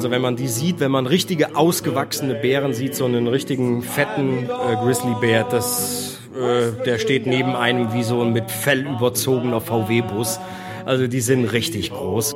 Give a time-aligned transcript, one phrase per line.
[0.00, 4.44] Also wenn man die sieht, wenn man richtige ausgewachsene Bären sieht, so einen richtigen fetten
[4.44, 10.40] äh, Grizzlybär, das, äh, der steht neben einem wie so ein mit Fell überzogener VW-Bus.
[10.86, 12.34] Also die sind richtig groß.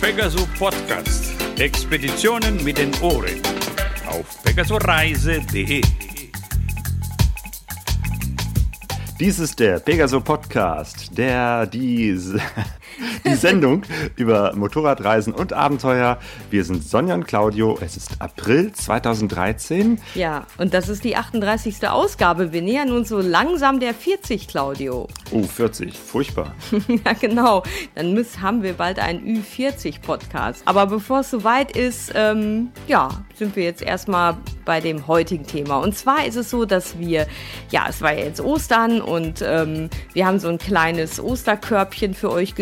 [0.00, 1.32] Pegaso Podcast.
[1.60, 3.40] Expeditionen mit den Ohren.
[4.08, 5.80] Auf pegasoreise.de.
[9.18, 12.20] Dies ist der Pegaso Podcast, der die,
[13.24, 13.82] die Sendung
[14.16, 16.18] über Motorradreisen und Abenteuer.
[16.50, 17.78] Wir sind Sonja und Claudio.
[17.80, 20.00] Es ist April 2013.
[20.14, 21.88] Ja, und das ist die 38.
[21.88, 22.52] Ausgabe.
[22.52, 25.08] Wir nähern uns so langsam der 40, Claudio.
[25.30, 25.96] Oh, 40.
[25.96, 26.54] Furchtbar.
[26.88, 27.62] ja, genau.
[27.94, 30.62] Dann müssen, haben wir bald einen Ü40-Podcast.
[30.64, 35.78] Aber bevor es soweit ist, ähm, ja, sind wir jetzt erstmal bei dem heutigen Thema.
[35.78, 37.26] Und zwar ist es so, dass wir,
[37.70, 42.30] ja, es war ja jetzt Ostern und ähm, wir haben so ein kleines Osterkörbchen für
[42.30, 42.54] euch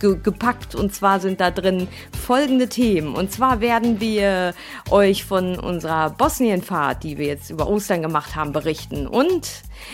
[0.00, 3.14] ge gepackt und zwar sind da drin folgende Themen.
[3.14, 4.54] Und zwar werden wir
[4.90, 9.06] euch von unserer Bosnienfahrt, die wir jetzt über Ostern gemacht haben, berichten.
[9.06, 9.48] Und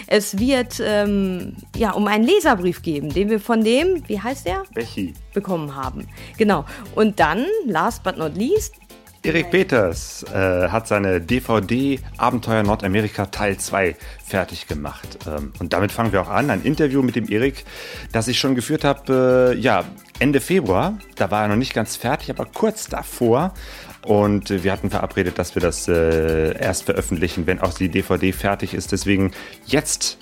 [0.06, 4.62] es wird ähm, ja um einen Leserbrief geben, den wir von dem, wie heißt der?
[4.74, 5.14] Bechi.
[5.34, 6.08] Bekommen haben.
[6.36, 6.64] Genau.
[6.94, 8.74] Und dann, last but not least,
[9.22, 15.18] Erik Peters äh, hat seine DVD Abenteuer Nordamerika Teil 2 fertig gemacht.
[15.26, 16.50] Ähm, und damit fangen wir auch an.
[16.50, 17.64] Ein Interview mit dem Erik,
[18.12, 19.84] das ich schon geführt habe, äh, ja,
[20.20, 20.98] Ende Februar.
[21.16, 23.54] Da war er noch nicht ganz fertig, aber kurz davor.
[24.04, 28.72] Und wir hatten verabredet, dass wir das äh, erst veröffentlichen, wenn auch die DVD fertig
[28.72, 28.92] ist.
[28.92, 29.32] Deswegen
[29.66, 30.18] jetzt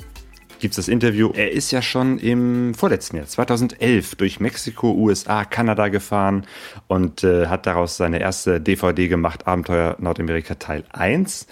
[0.58, 1.30] gibt es das Interview.
[1.34, 6.46] Er ist ja schon im vorletzten Jahr, 2011, durch Mexiko, USA, Kanada gefahren
[6.86, 11.46] und äh, hat daraus seine erste DVD gemacht, Abenteuer Nordamerika Teil 1.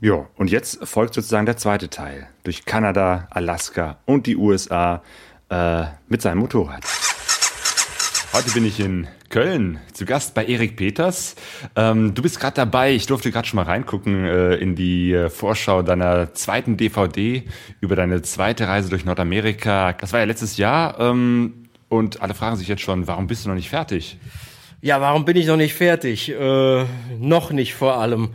[0.00, 5.02] Ja, und jetzt folgt sozusagen der zweite Teil, durch Kanada, Alaska und die USA
[5.48, 6.82] äh, mit seinem Motorrad.
[8.34, 11.36] Heute bin ich in Köln zu Gast bei Erik Peters.
[11.76, 15.28] Ähm, du bist gerade dabei, ich durfte gerade schon mal reingucken äh, in die äh,
[15.28, 17.42] Vorschau deiner zweiten DVD
[17.82, 19.92] über deine zweite Reise durch Nordamerika.
[19.92, 23.50] Das war ja letztes Jahr ähm, und alle fragen sich jetzt schon, warum bist du
[23.50, 24.16] noch nicht fertig?
[24.80, 26.30] Ja, warum bin ich noch nicht fertig?
[26.30, 26.84] Äh,
[27.18, 28.30] noch nicht vor allem.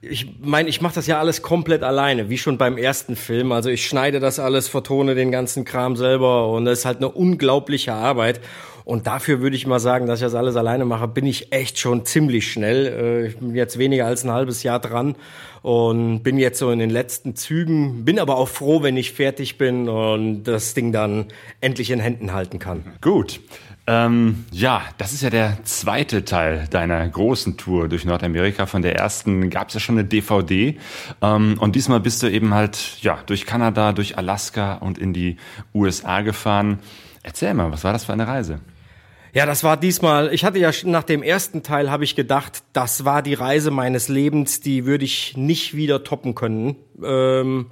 [0.00, 3.52] Ich meine, ich mache das ja alles komplett alleine, wie schon beim ersten Film.
[3.52, 7.10] Also ich schneide das alles, vertone den ganzen Kram selber und das ist halt eine
[7.10, 8.40] unglaubliche Arbeit.
[8.84, 11.78] Und dafür würde ich mal sagen, dass ich das alles alleine mache, bin ich echt
[11.78, 12.86] schon ziemlich schnell.
[12.86, 15.16] Äh, ich bin jetzt weniger als ein halbes Jahr dran
[15.62, 19.58] und bin jetzt so in den letzten Zügen, bin aber auch froh, wenn ich fertig
[19.58, 21.26] bin und das Ding dann
[21.60, 22.84] endlich in Händen halten kann.
[23.00, 23.40] Gut.
[23.84, 28.66] Ähm, ja, das ist ja der zweite Teil deiner großen Tour durch Nordamerika.
[28.66, 30.78] Von der ersten gab es ja schon eine DVD.
[31.20, 35.36] Ähm, und diesmal bist du eben halt ja durch Kanada, durch Alaska und in die
[35.74, 36.78] USA gefahren.
[37.24, 38.60] Erzähl mal, was war das für eine Reise?
[39.34, 43.06] Ja, das war diesmal, ich hatte ja nach dem ersten Teil habe ich gedacht, das
[43.06, 46.76] war die Reise meines Lebens, die würde ich nicht wieder toppen können.
[47.02, 47.70] Ähm,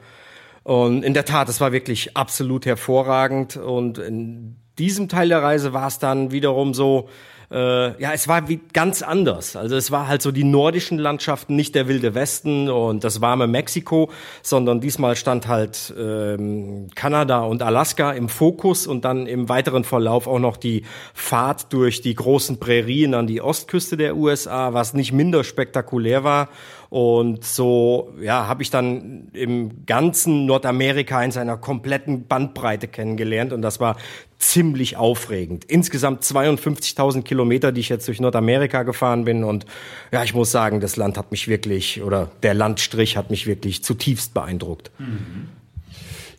[0.63, 3.59] und in der Tat, es war wirklich absolut hervorragend.
[3.59, 7.11] Und in diesem Teil der Reise war es dann wiederum so,
[7.51, 9.57] äh, ja, es war wie ganz anders.
[9.57, 13.47] Also es war halt so die nordischen Landschaften, nicht der wilde Westen und das warme
[13.47, 14.11] Mexiko,
[14.43, 20.27] sondern diesmal stand halt ähm, Kanada und Alaska im Fokus und dann im weiteren Verlauf
[20.29, 25.13] auch noch die Fahrt durch die großen Prärien an die Ostküste der USA, was nicht
[25.13, 26.49] minder spektakulär war.
[26.91, 33.63] Und so, ja, habe ich dann im ganzen Nordamerika in seiner kompletten Bandbreite kennengelernt und
[33.63, 33.97] das war
[34.39, 35.65] ziemlich aufregend.
[35.67, 39.67] Insgesamt 52.000 Kilometer, die ich jetzt durch Nordamerika gefahren bin und
[40.11, 43.85] ja, ich muss sagen, das Land hat mich wirklich oder der Landstrich hat mich wirklich
[43.85, 44.91] zutiefst beeindruckt.
[44.99, 45.49] Mhm.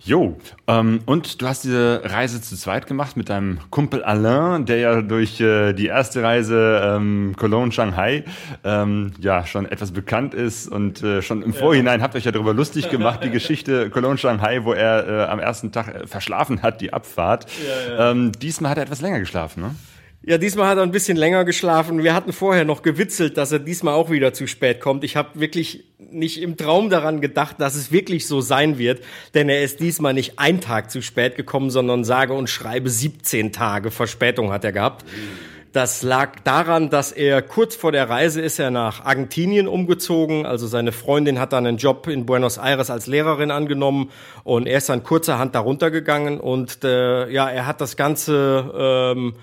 [0.04, 0.36] Jo,
[0.66, 5.02] ähm, und du hast diese Reise zu zweit gemacht mit deinem Kumpel Alain, der ja
[5.04, 8.24] durch äh, die erste Reise ähm, Cologne, Shanghai
[8.64, 12.32] ähm, ja schon etwas bekannt ist und äh, schon im Vorhinein habt ihr euch ja
[12.32, 16.64] darüber lustig gemacht, die Geschichte Cologne, Shanghai, wo er äh, am ersten Tag äh, verschlafen
[16.64, 17.46] hat, die Abfahrt.
[17.88, 18.12] Ja, ja.
[18.12, 19.76] Ähm, diesmal hat er etwas länger geschlafen, ne?
[20.24, 22.04] Ja, diesmal hat er ein bisschen länger geschlafen.
[22.04, 25.04] Wir hatten vorher noch gewitzelt, dass er diesmal auch wieder zu spät kommt.
[25.04, 29.04] Ich habe wirklich nicht im Traum daran gedacht, dass es wirklich so sein wird,
[29.34, 33.52] denn er ist diesmal nicht ein Tag zu spät gekommen, sondern sage und schreibe 17
[33.52, 35.06] Tage Verspätung hat er gehabt.
[35.74, 40.46] Das lag daran, dass er kurz vor der Reise ist er nach Argentinien umgezogen.
[40.46, 44.12] Also seine Freundin hat dann einen Job in Buenos Aires als Lehrerin angenommen
[44.44, 48.72] und er ist dann kurzerhand darunter gegangen und äh, ja, er hat das Ganze
[49.16, 49.34] ähm,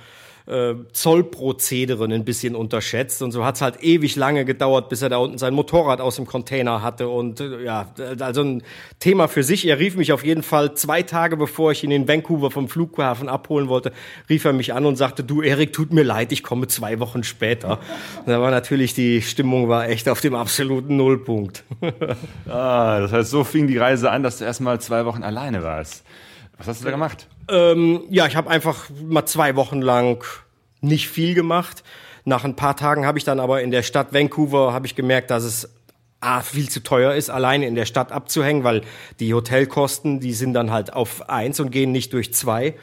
[0.49, 5.19] äh, Zollprozedere ein bisschen unterschätzt und so hat's halt ewig lange gedauert, bis er da
[5.19, 8.62] unten sein Motorrad aus dem Container hatte und äh, ja, also ein
[8.99, 9.67] Thema für sich.
[9.67, 13.29] Er rief mich auf jeden Fall zwei Tage bevor ich ihn in Vancouver vom Flughafen
[13.29, 13.93] abholen wollte,
[14.29, 17.25] rief er mich an und sagte, du Erik, tut mir leid, ich komme zwei Wochen
[17.25, 17.79] später.
[18.21, 21.65] Und da war natürlich die Stimmung war echt auf dem absoluten Nullpunkt.
[22.49, 26.05] ah, das heißt, so fing die Reise an, dass du erstmal zwei Wochen alleine warst.
[26.58, 27.28] Was hast du da gemacht?
[27.49, 30.25] Ähm, ja, ich habe einfach mal zwei Wochen lang
[30.81, 31.82] nicht viel gemacht.
[32.25, 35.31] Nach ein paar Tagen habe ich dann aber in der Stadt Vancouver habe ich gemerkt,
[35.31, 35.70] dass es
[36.20, 38.82] A, viel zu teuer ist, alleine in der Stadt abzuhängen, weil
[39.20, 42.75] die Hotelkosten, die sind dann halt auf eins und gehen nicht durch zwei.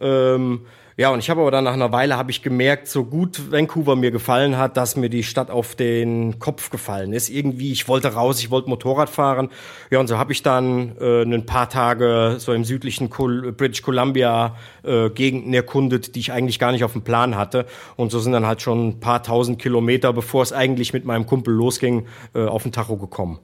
[0.00, 0.66] Ähm,
[0.98, 3.96] ja, und ich habe aber dann nach einer Weile habe ich gemerkt, so gut Vancouver
[3.96, 7.28] mir gefallen hat, dass mir die Stadt auf den Kopf gefallen ist.
[7.28, 9.50] Irgendwie, ich wollte raus, ich wollte Motorrad fahren.
[9.90, 13.82] Ja, und so habe ich dann äh, ein paar Tage so im südlichen Col British
[13.82, 17.66] Columbia äh, Gegenden erkundet, die ich eigentlich gar nicht auf dem Plan hatte.
[17.96, 21.26] Und so sind dann halt schon ein paar tausend Kilometer, bevor es eigentlich mit meinem
[21.26, 23.38] Kumpel losging, äh, auf den Tacho gekommen.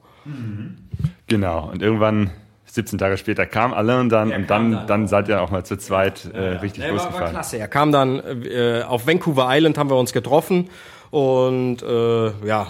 [1.26, 1.70] Genau.
[1.70, 2.30] Und irgendwann
[2.72, 5.76] 17 Tage später kam Alain dann und dann, dann, dann seid ihr auch mal zu
[5.76, 7.14] zweit äh, richtig ja, losgefahren.
[7.14, 7.58] War, war klasse.
[7.58, 10.70] Er kam dann äh, auf Vancouver Island, haben wir uns getroffen
[11.10, 12.68] und äh, ja,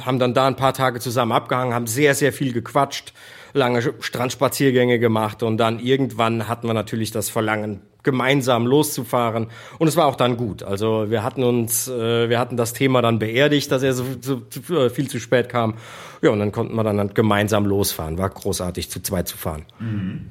[0.00, 3.12] haben dann da ein paar Tage zusammen abgehangen, haben sehr, sehr viel gequatscht,
[3.54, 9.48] lange Strandspaziergänge gemacht und dann irgendwann hatten wir natürlich das Verlangen, gemeinsam loszufahren.
[9.78, 10.62] Und es war auch dann gut.
[10.62, 14.42] Also wir hatten uns, äh, wir hatten das Thema dann beerdigt, dass er so, so,
[14.50, 15.74] so viel zu spät kam.
[16.22, 18.16] Ja, und dann konnten wir dann gemeinsam losfahren.
[18.16, 19.64] War großartig, zu zweit zu fahren.
[19.80, 20.28] Mhm.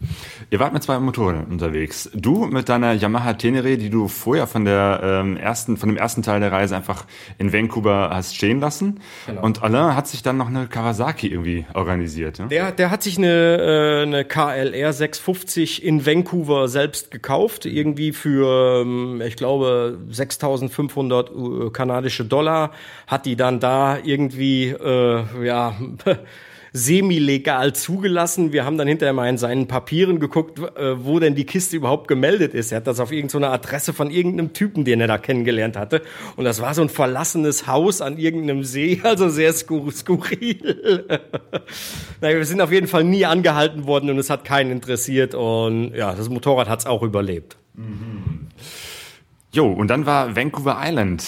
[0.49, 2.09] Ihr wart mit zwei Motorrädern unterwegs.
[2.13, 6.23] Du mit deiner Yamaha Tenere, die du vorher von der ähm, ersten, von dem ersten
[6.23, 7.05] Teil der Reise einfach
[7.37, 9.01] in Vancouver hast stehen lassen.
[9.27, 9.43] Genau.
[9.43, 12.39] Und Alain hat sich dann noch eine Kawasaki irgendwie organisiert.
[12.39, 12.47] Ne?
[12.47, 18.83] Der, der hat sich eine, äh, eine KLR 650 in Vancouver selbst gekauft, irgendwie für,
[18.83, 22.71] ähm, ich glaube, 6.500 kanadische Dollar.
[23.07, 25.75] Hat die dann da irgendwie, äh, ja,
[26.73, 28.53] semi-legal zugelassen.
[28.53, 32.07] Wir haben dann hinterher mal in seinen Papieren geguckt, äh, wo denn die Kiste überhaupt
[32.07, 32.71] gemeldet ist.
[32.71, 36.01] Er hat das auf irgendeiner so Adresse von irgendeinem Typen, den er da kennengelernt hatte.
[36.37, 41.05] Und das war so ein verlassenes Haus an irgendeinem See, also sehr skur skurril.
[42.21, 45.35] naja, wir sind auf jeden Fall nie angehalten worden und es hat keinen interessiert.
[45.35, 47.57] Und ja, das Motorrad hat es auch überlebt.
[47.73, 48.47] Mhm.
[49.53, 51.25] Jo, und dann war Vancouver Island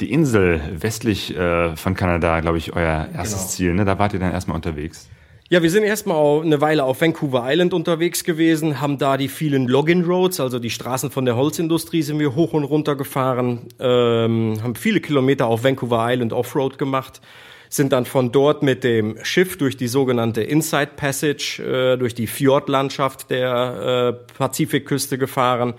[0.00, 3.50] die Insel westlich äh, von Kanada, glaube ich, euer erstes genau.
[3.50, 3.74] Ziel.
[3.74, 3.84] Ne?
[3.84, 5.08] Da wart ihr dann erstmal unterwegs.
[5.50, 9.68] Ja, wir sind erstmal eine Weile auf Vancouver Island unterwegs gewesen, haben da die vielen
[9.68, 14.58] Login Roads, also die Straßen von der Holzindustrie, sind wir hoch und runter gefahren, ähm,
[14.62, 17.20] haben viele Kilometer auf Vancouver Island Offroad gemacht,
[17.68, 22.26] sind dann von dort mit dem Schiff durch die sogenannte Inside Passage, äh, durch die
[22.26, 25.74] Fjordlandschaft der äh, Pazifikküste gefahren,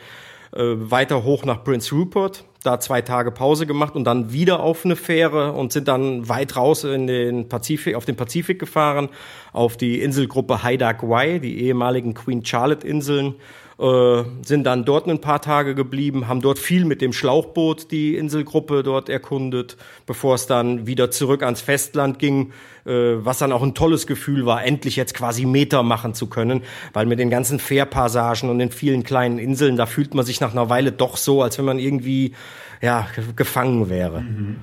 [0.55, 4.95] weiter hoch nach Prince Rupert, da zwei Tage Pause gemacht und dann wieder auf eine
[4.95, 9.09] Fähre und sind dann weit raus in den Pazifik, auf den Pazifik gefahren,
[9.51, 13.35] auf die Inselgruppe Haida Gwaii, die ehemaligen Queen Charlotte Inseln,
[13.77, 18.15] äh, sind dann dort ein paar Tage geblieben, haben dort viel mit dem Schlauchboot die
[18.15, 19.75] Inselgruppe dort erkundet,
[20.05, 22.51] bevor es dann wieder zurück ans Festland ging,
[22.85, 26.63] äh, was dann auch ein tolles Gefühl war, endlich jetzt quasi Meter machen zu können,
[26.93, 30.51] weil mit den ganzen Fährpassagen und den vielen kleinen Inseln, da fühlt man sich nach
[30.51, 32.33] einer Weile doch so, als wenn man irgendwie
[32.81, 34.21] ja gefangen wäre.
[34.21, 34.55] Mhm.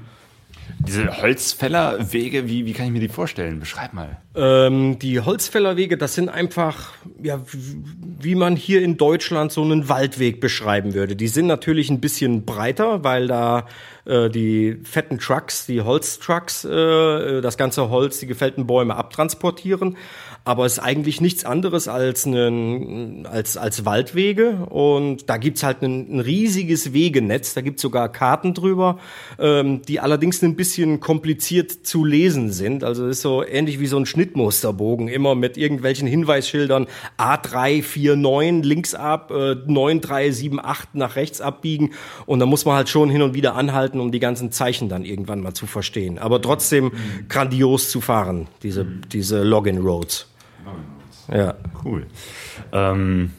[0.86, 3.60] Diese Holzfällerwege, wie, wie kann ich mir die vorstellen?
[3.60, 4.18] Beschreib mal.
[4.34, 6.92] Ähm, die Holzfällerwege, das sind einfach,
[7.22, 7.40] ja,
[8.18, 11.14] wie man hier in Deutschland so einen Waldweg beschreiben würde.
[11.14, 13.66] Die sind natürlich ein bisschen breiter, weil da
[14.04, 19.96] äh, die fetten Trucks, die Holztrucks, äh, das ganze Holz, die gefällten Bäume abtransportieren
[20.44, 24.66] aber es ist eigentlich nichts anderes als, einen, als, als Waldwege.
[24.68, 28.98] Und da gibt's halt ein, ein riesiges Wegenetz, da gibt's sogar Karten drüber,
[29.38, 33.96] ähm, die allerdings ein bisschen kompliziert zu lesen sind, also ist so ähnlich wie so
[33.96, 36.86] ein Schnittmusterbogen, immer mit irgendwelchen Hinweisschildern.
[37.18, 41.92] A349 links ab, äh, 9378 nach rechts abbiegen.
[42.26, 45.04] Und da muss man halt schon hin und wieder anhalten, um die ganzen Zeichen dann
[45.04, 47.28] irgendwann mal zu verstehen, aber trotzdem mhm.
[47.28, 50.26] grandios zu fahren, diese, diese Login Roads.
[51.32, 51.54] Ja.
[51.84, 52.06] Cool.
[52.72, 53.32] Ähm,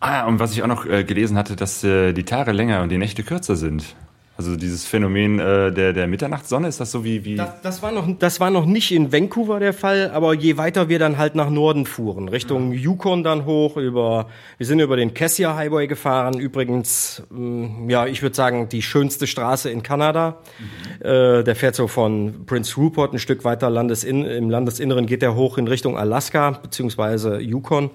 [0.00, 2.90] ah, und was ich auch noch äh, gelesen hatte, dass äh, die Tage länger und
[2.90, 3.96] die Nächte kürzer sind.
[4.36, 7.24] Also dieses Phänomen äh, der, der Mitternachtssonne, ist das so wie...
[7.24, 10.56] wie das, das, war noch, das war noch nicht in Vancouver der Fall, aber je
[10.56, 12.74] weiter wir dann halt nach Norden fuhren, Richtung mhm.
[12.74, 14.26] Yukon dann hoch, über,
[14.58, 18.82] wir sind über den Cassia Highway gefahren, übrigens, mh, mm, ja, ich würde sagen, die
[18.82, 20.40] schönste Straße in Kanada.
[20.58, 21.06] Mhm.
[21.06, 25.36] Äh, der fährt so von Prince Rupert ein Stück weiter Landesin im Landesinneren geht der
[25.36, 27.90] hoch in Richtung Alaska, beziehungsweise Yukon.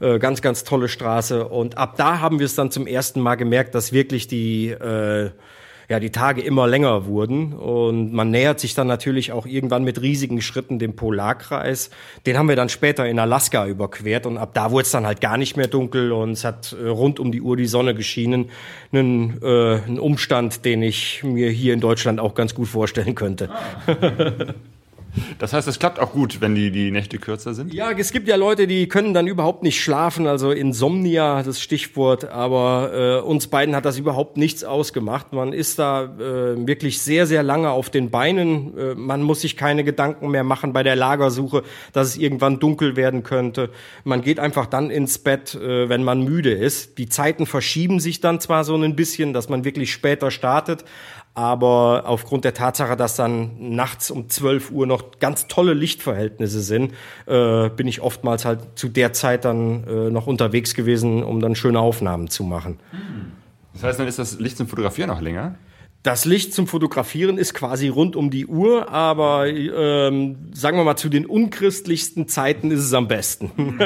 [0.00, 1.46] Äh, ganz, ganz tolle Straße.
[1.46, 4.70] Und ab da haben wir es dann zum ersten Mal gemerkt, dass wirklich die...
[4.70, 5.30] Äh,
[5.88, 10.00] ja, die Tage immer länger wurden und man nähert sich dann natürlich auch irgendwann mit
[10.00, 11.90] riesigen Schritten dem Polarkreis.
[12.26, 15.20] Den haben wir dann später in Alaska überquert und ab da wurde es dann halt
[15.20, 18.50] gar nicht mehr dunkel und es hat äh, rund um die Uhr die Sonne geschienen.
[18.92, 23.50] Ein, äh, ein Umstand, den ich mir hier in Deutschland auch ganz gut vorstellen könnte.
[23.50, 24.54] Ah.
[25.38, 27.72] Das heißt, es klappt auch gut, wenn die, die Nächte kürzer sind?
[27.72, 32.24] Ja, es gibt ja Leute, die können dann überhaupt nicht schlafen, also Insomnia, das Stichwort,
[32.30, 35.32] aber äh, uns beiden hat das überhaupt nichts ausgemacht.
[35.32, 38.76] Man ist da äh, wirklich sehr, sehr lange auf den Beinen.
[38.76, 42.96] Äh, man muss sich keine Gedanken mehr machen bei der Lagersuche, dass es irgendwann dunkel
[42.96, 43.70] werden könnte.
[44.04, 46.98] Man geht einfach dann ins Bett, äh, wenn man müde ist.
[46.98, 50.84] Die Zeiten verschieben sich dann zwar so ein bisschen, dass man wirklich später startet,
[51.34, 56.94] aber aufgrund der Tatsache, dass dann nachts um 12 Uhr noch ganz tolle Lichtverhältnisse sind,
[57.26, 61.56] äh, bin ich oftmals halt zu der Zeit dann äh, noch unterwegs gewesen, um dann
[61.56, 62.78] schöne Aufnahmen zu machen.
[63.72, 65.56] Das heißt, dann ist das Licht zum Fotografieren noch länger?
[66.04, 70.96] Das Licht zum Fotografieren ist quasi rund um die Uhr, aber ähm, sagen wir mal,
[70.96, 73.78] zu den unchristlichsten Zeiten ist es am besten.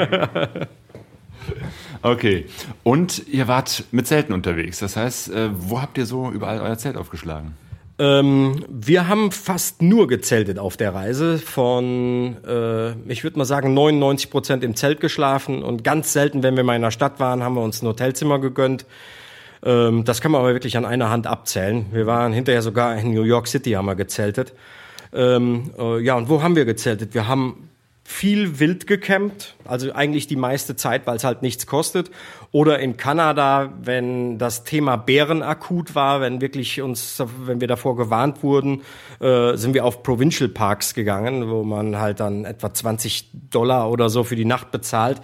[2.02, 2.46] Okay.
[2.82, 4.78] Und ihr wart mit Zelten unterwegs.
[4.78, 7.54] Das heißt, äh, wo habt ihr so überall euer Zelt aufgeschlagen?
[8.00, 11.38] Ähm, wir haben fast nur gezeltet auf der Reise.
[11.38, 16.56] Von, äh, ich würde mal sagen, 99 Prozent im Zelt geschlafen und ganz selten, wenn
[16.56, 18.86] wir mal in der Stadt waren, haben wir uns ein Hotelzimmer gegönnt.
[19.64, 21.86] Ähm, das kann man aber wirklich an einer Hand abzählen.
[21.90, 24.52] Wir waren hinterher sogar in New York City, haben wir gezeltet.
[25.12, 27.14] Ähm, äh, ja, und wo haben wir gezeltet?
[27.14, 27.68] Wir haben
[28.18, 32.10] viel wild gecampt, also eigentlich die meiste Zeit, weil es halt nichts kostet.
[32.50, 37.96] Oder in Kanada, wenn das Thema Bären akut war, wenn wirklich uns, wenn wir davor
[37.96, 38.82] gewarnt wurden,
[39.20, 44.10] äh, sind wir auf Provincial Parks gegangen, wo man halt dann etwa 20 Dollar oder
[44.10, 45.22] so für die Nacht bezahlt.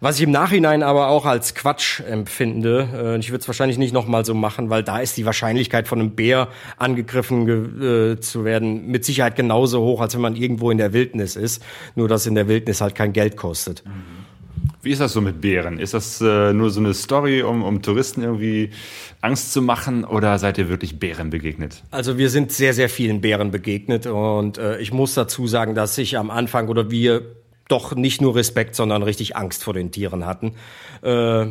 [0.00, 3.92] Was ich im Nachhinein aber auch als Quatsch empfinde, äh, ich würde es wahrscheinlich nicht
[3.92, 7.48] nochmal so machen, weil da ist die Wahrscheinlichkeit von einem Bär angegriffen
[7.82, 11.64] äh, zu werden mit Sicherheit genauso hoch, als wenn man irgendwo in der Wildnis ist,
[11.96, 13.82] nur dass in der Wildnis halt kein Geld kostet.
[14.82, 15.80] Wie ist das so mit Bären?
[15.80, 18.70] Ist das äh, nur so eine Story, um, um Touristen irgendwie
[19.20, 21.82] Angst zu machen oder seid ihr wirklich Bären begegnet?
[21.90, 25.98] Also wir sind sehr, sehr vielen Bären begegnet und äh, ich muss dazu sagen, dass
[25.98, 27.22] ich am Anfang oder wir
[27.68, 30.54] doch nicht nur Respekt, sondern richtig Angst vor den Tieren hatten.
[31.02, 31.46] Äh,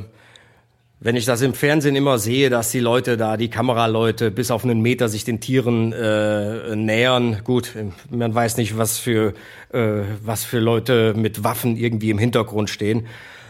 [1.00, 4.64] wenn ich das im Fernsehen immer sehe, dass die Leute da, die Kameraleute, bis auf
[4.64, 7.74] einen Meter sich den Tieren äh, nähern, gut,
[8.10, 9.36] man weiß nicht, was für
[9.72, 13.06] äh, was für Leute mit Waffen irgendwie im Hintergrund stehen.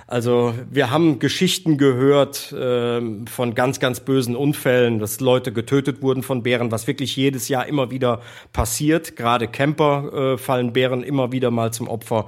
[0.09, 6.23] Also wir haben Geschichten gehört äh, von ganz, ganz bösen Unfällen, dass Leute getötet wurden
[6.23, 8.21] von Bären, was wirklich jedes Jahr immer wieder
[8.53, 9.17] passiert.
[9.17, 12.27] Gerade Camper äh, fallen Bären immer wieder mal zum Opfer.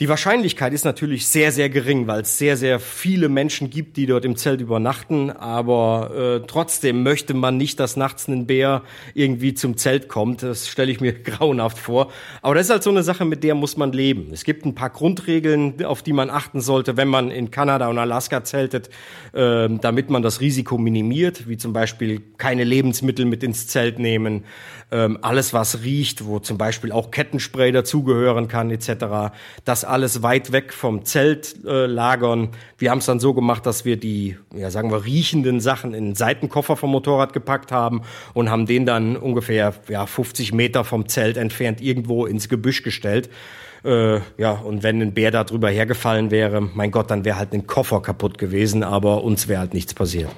[0.00, 4.06] Die Wahrscheinlichkeit ist natürlich sehr, sehr gering, weil es sehr, sehr viele Menschen gibt, die
[4.06, 5.30] dort im Zelt übernachten.
[5.30, 8.82] Aber äh, trotzdem möchte man nicht, dass nachts ein Bär
[9.14, 10.42] irgendwie zum Zelt kommt.
[10.42, 12.10] Das stelle ich mir grauenhaft vor.
[12.42, 14.30] Aber das ist halt so eine Sache, mit der muss man leben.
[14.32, 17.98] Es gibt ein paar Grundregeln, auf die man achten sollte, wenn man in Kanada und
[17.98, 18.90] Alaska zeltet,
[19.32, 24.42] äh, damit man das Risiko minimiert, wie zum Beispiel keine Lebensmittel mit ins Zelt nehmen,
[24.90, 29.34] ähm, alles was riecht, wo zum Beispiel auch Kettenspray dazugehören kann etc.
[29.64, 32.50] Das alles weit weg vom Zelt äh, lagern.
[32.78, 36.06] Wir haben es dann so gemacht, dass wir die, ja sagen wir, riechenden Sachen in
[36.06, 41.08] den Seitenkoffer vom Motorrad gepackt haben und haben den dann ungefähr ja, 50 Meter vom
[41.08, 43.30] Zelt entfernt irgendwo ins Gebüsch gestellt.
[43.84, 47.52] Äh, ja, und wenn ein Bär da drüber hergefallen wäre, mein Gott, dann wäre halt
[47.52, 50.30] ein Koffer kaputt gewesen, aber uns wäre halt nichts passiert.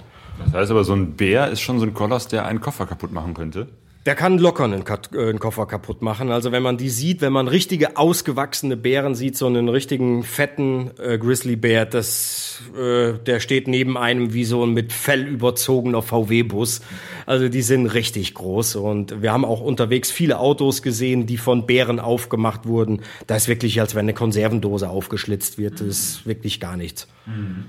[0.45, 3.13] Das heißt aber, so ein Bär ist schon so ein Koloss, der einen Koffer kaputt
[3.13, 3.69] machen könnte?
[4.07, 6.31] Der kann locker einen, äh, einen, Koffer kaputt machen.
[6.31, 10.93] Also wenn man die sieht, wenn man richtige ausgewachsene Bären sieht, so einen richtigen fetten
[10.99, 16.83] äh, Grizzlybär, das, äh, der steht neben einem wie so ein mit Fell überzogener VW-Bus.
[17.27, 21.67] Also die sind richtig groß und wir haben auch unterwegs viele Autos gesehen, die von
[21.67, 23.03] Bären aufgemacht wurden.
[23.27, 25.81] Da ist wirklich, als wenn eine Konservendose aufgeschlitzt wird.
[25.81, 27.09] Das ist wirklich gar nichts.
[27.27, 27.65] Mhm.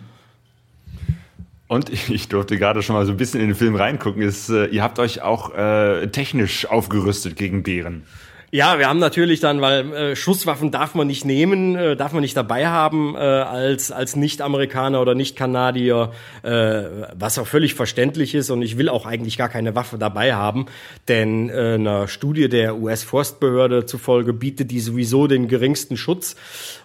[1.68, 4.22] Und ich durfte gerade schon mal so ein bisschen in den Film reingucken.
[4.22, 8.04] Ist, äh, ihr habt euch auch äh, technisch aufgerüstet gegen Bären.
[8.50, 12.22] Ja, wir haben natürlich dann, weil äh, Schusswaffen darf man nicht nehmen, äh, darf man
[12.22, 16.14] nicht dabei haben äh, als als Nicht-Amerikaner oder Nicht-Kanadier,
[16.44, 18.50] äh, was auch völlig verständlich ist.
[18.50, 20.68] Und ich will auch eigentlich gar keine Waffe dabei haben,
[21.10, 26.38] denn äh, einer Studie der US-Forstbehörde zufolge bietet die sowieso den geringsten Schutz.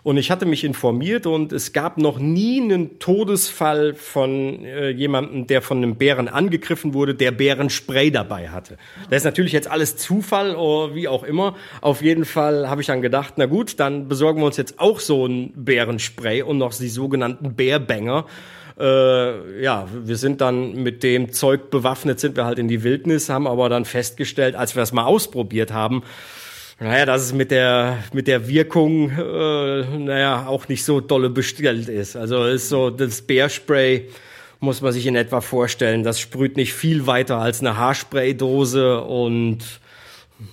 [0.02, 5.47] Und ich hatte mich informiert und es gab noch nie einen Todesfall von äh, jemandem,
[5.47, 8.78] der von einem Bären angegriffen wurde, der Bärenspray dabei hatte.
[9.11, 11.51] Das ist natürlich jetzt alles Zufall oder wie auch immer.
[11.80, 15.00] Auf jeden Fall habe ich dann gedacht, na gut, dann besorgen wir uns jetzt auch
[15.00, 18.26] so ein Bärenspray und noch die sogenannten Bärbanger.
[18.78, 23.28] Äh, ja, wir sind dann mit dem Zeug bewaffnet, sind wir halt in die Wildnis,
[23.28, 26.02] haben aber dann festgestellt, als wir es mal ausprobiert haben,
[26.80, 31.88] naja, dass es mit der, mit der Wirkung, äh, naja, auch nicht so dolle bestellt
[31.88, 32.16] ist.
[32.16, 34.09] Also ist so das Bärspray,
[34.59, 36.02] muss man sich in etwa vorstellen.
[36.02, 39.59] Das sprüht nicht viel weiter als eine Haarspraydose und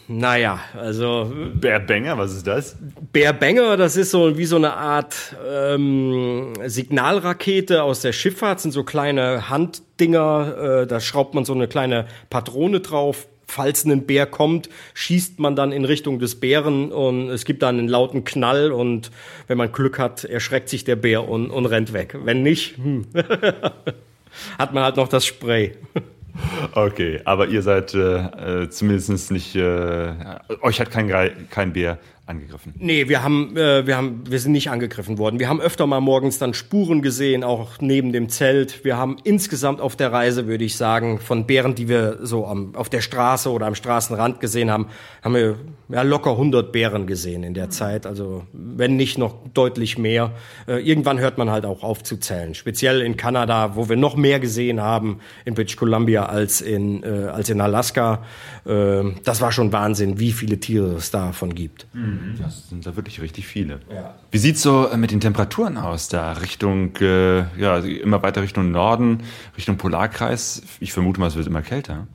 [0.07, 1.31] naja, also.
[1.55, 2.77] Bärbanger, was ist das?
[3.11, 8.83] Bärbanger, das ist so wie so eine Art ähm, Signalrakete aus der Schifffahrt, sind so
[8.83, 13.27] kleine Handdinger, äh, da schraubt man so eine kleine Patrone drauf.
[13.45, 17.79] Falls ein Bär kommt, schießt man dann in Richtung des Bären und es gibt dann
[17.79, 19.09] einen lauten Knall und
[19.47, 22.15] wenn man Glück hat, erschreckt sich der Bär und, und rennt weg.
[22.23, 23.07] Wenn nicht, hm,
[24.59, 25.73] hat man halt noch das Spray.
[26.73, 30.13] Okay, aber ihr seid äh, äh zumindest nicht, äh,
[30.61, 31.09] euch hat kein,
[31.49, 31.97] kein Bär
[32.29, 32.73] angegriffen?
[32.77, 35.39] Nee, wir haben, äh, wir haben, wir sind nicht angegriffen worden.
[35.39, 38.85] Wir haben öfter mal morgens dann Spuren gesehen, auch neben dem Zelt.
[38.85, 42.75] Wir haben insgesamt auf der Reise, würde ich sagen, von Bären, die wir so am,
[42.75, 44.87] auf der Straße oder am Straßenrand gesehen haben,
[45.23, 45.57] haben wir
[45.89, 48.05] ja, locker 100 Bären gesehen in der Zeit.
[48.05, 50.31] Also wenn nicht noch deutlich mehr.
[50.67, 52.53] Äh, irgendwann hört man halt auch auf zu zählen.
[52.53, 57.27] Speziell in Kanada, wo wir noch mehr gesehen haben in British Columbia als in, äh,
[57.27, 58.23] als in Alaska.
[58.65, 61.87] Äh, das war schon Wahnsinn, wie viele Tiere es davon gibt.
[61.93, 62.18] Mhm.
[62.41, 63.79] Das sind da wirklich richtig viele.
[63.93, 64.15] Ja.
[64.31, 68.71] Wie sieht's so äh, mit den Temperaturen aus da Richtung, äh, ja, immer weiter Richtung
[68.71, 69.23] Norden,
[69.57, 70.61] Richtung Polarkreis?
[70.79, 72.07] Ich vermute mal, es wird immer kälter.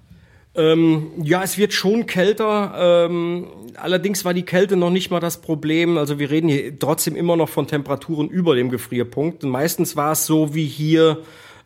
[0.56, 3.06] Ähm, ja, es wird schon kälter.
[3.08, 3.46] Ähm,
[3.76, 5.98] allerdings war die Kälte noch nicht mal das Problem.
[5.98, 9.42] Also wir reden hier trotzdem immer noch von Temperaturen über dem Gefrierpunkt.
[9.44, 11.18] Und meistens war es so wie hier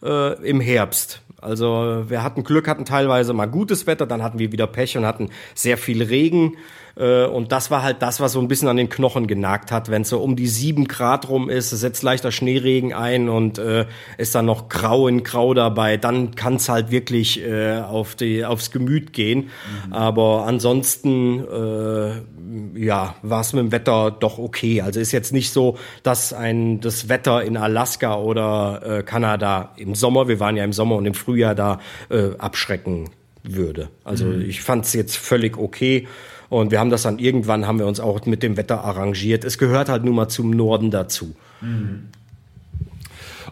[0.03, 1.23] äh, im Herbst.
[1.41, 5.07] Also wir hatten Glück, hatten teilweise mal gutes Wetter, dann hatten wir wieder Pech und
[5.07, 6.57] hatten sehr viel Regen.
[6.99, 9.91] Äh, und das war halt das, was so ein bisschen an den Knochen genagt hat.
[9.91, 13.87] Wenn es so um die sieben Grad rum ist, setzt leichter Schneeregen ein und äh,
[14.17, 18.45] ist dann noch grau in grau dabei, dann kann es halt wirklich äh, auf die,
[18.45, 19.51] aufs Gemüt gehen.
[19.87, 19.93] Mhm.
[19.93, 24.81] Aber ansonsten äh, ja, war es mit dem Wetter doch okay.
[24.81, 29.95] Also ist jetzt nicht so, dass ein das Wetter in Alaska oder äh, Kanada im
[29.95, 33.11] Sommer, wir waren ja im Sommer und im Frühjahr da, äh, abschrecken
[33.43, 33.89] würde.
[34.05, 34.43] Also mhm.
[34.43, 36.07] ich fand es jetzt völlig okay.
[36.49, 39.45] Und wir haben das dann irgendwann, haben wir uns auch mit dem Wetter arrangiert.
[39.45, 41.35] Es gehört halt nun mal zum Norden dazu.
[41.61, 42.09] Mhm.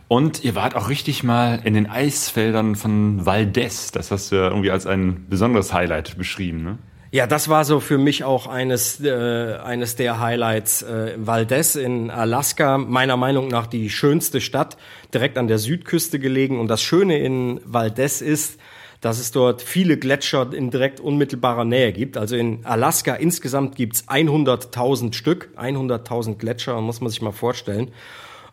[0.08, 3.90] Und ihr wart auch richtig mal in den Eisfeldern von Valdez.
[3.90, 6.78] Das hast du ja irgendwie als ein besonderes Highlight beschrieben, ne?
[7.12, 10.82] Ja, das war so für mich auch eines, äh, eines der Highlights.
[10.82, 14.76] Äh, Valdez in Alaska, meiner Meinung nach die schönste Stadt,
[15.14, 16.60] direkt an der Südküste gelegen.
[16.60, 18.58] Und das Schöne in Valdez ist,
[19.00, 22.16] dass es dort viele Gletscher in direkt unmittelbarer Nähe gibt.
[22.16, 27.90] Also in Alaska insgesamt gibt's 100.000 Stück, 100.000 Gletscher, muss man sich mal vorstellen.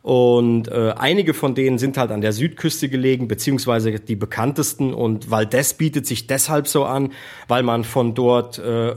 [0.04, 4.94] Und äh, einige von denen sind halt an der Südküste gelegen, beziehungsweise die bekanntesten.
[4.94, 7.14] Und Valdez bietet sich deshalb so an,
[7.48, 8.96] weil man von dort äh,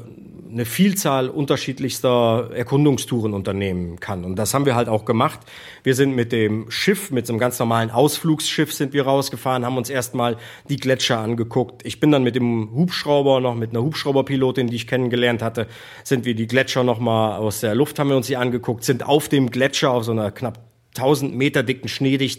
[0.57, 4.25] eine Vielzahl unterschiedlichster Erkundungstouren unternehmen kann.
[4.25, 5.41] Und das haben wir halt auch gemacht.
[5.83, 9.77] Wir sind mit dem Schiff, mit so einem ganz normalen Ausflugsschiff sind wir rausgefahren, haben
[9.77, 10.39] uns erstmal
[10.71, 11.85] die Gletscher angeguckt.
[11.85, 15.67] Ich bin dann mit dem Hubschrauber, noch mit einer Hubschrauberpilotin, die ich kennengelernt hatte,
[16.05, 19.29] sind wir die Gletscher nochmal aus der Luft, haben wir uns die angeguckt, sind auf
[19.29, 20.59] dem Gletscher, auf so einer knapp
[20.97, 21.91] 1000 Meter dicken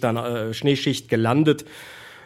[0.01, 1.65] dann, äh, Schneeschicht gelandet,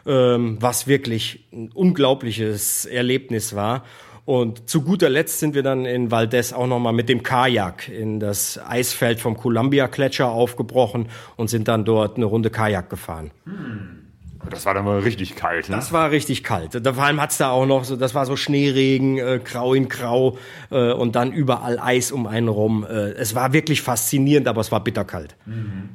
[0.05, 3.83] ähm, was wirklich ein unglaubliches Erlebnis war.
[4.25, 8.19] Und zu guter Letzt sind wir dann in Valdez auch nochmal mit dem Kajak in
[8.19, 11.07] das Eisfeld vom Columbia-Gletscher aufgebrochen
[11.37, 13.31] und sind dann dort eine Runde Kajak gefahren.
[13.45, 14.01] Hm.
[14.49, 15.75] Das war dann mal richtig kalt, ne?
[15.75, 16.73] Das war richtig kalt.
[16.83, 20.37] Vor allem hat's da auch noch so, das war so Schneeregen, äh, grau in grau
[20.71, 22.83] äh, und dann überall Eis um einen rum.
[22.83, 25.35] Äh, es war wirklich faszinierend, aber es war bitterkalt.
[25.45, 25.89] Mhm.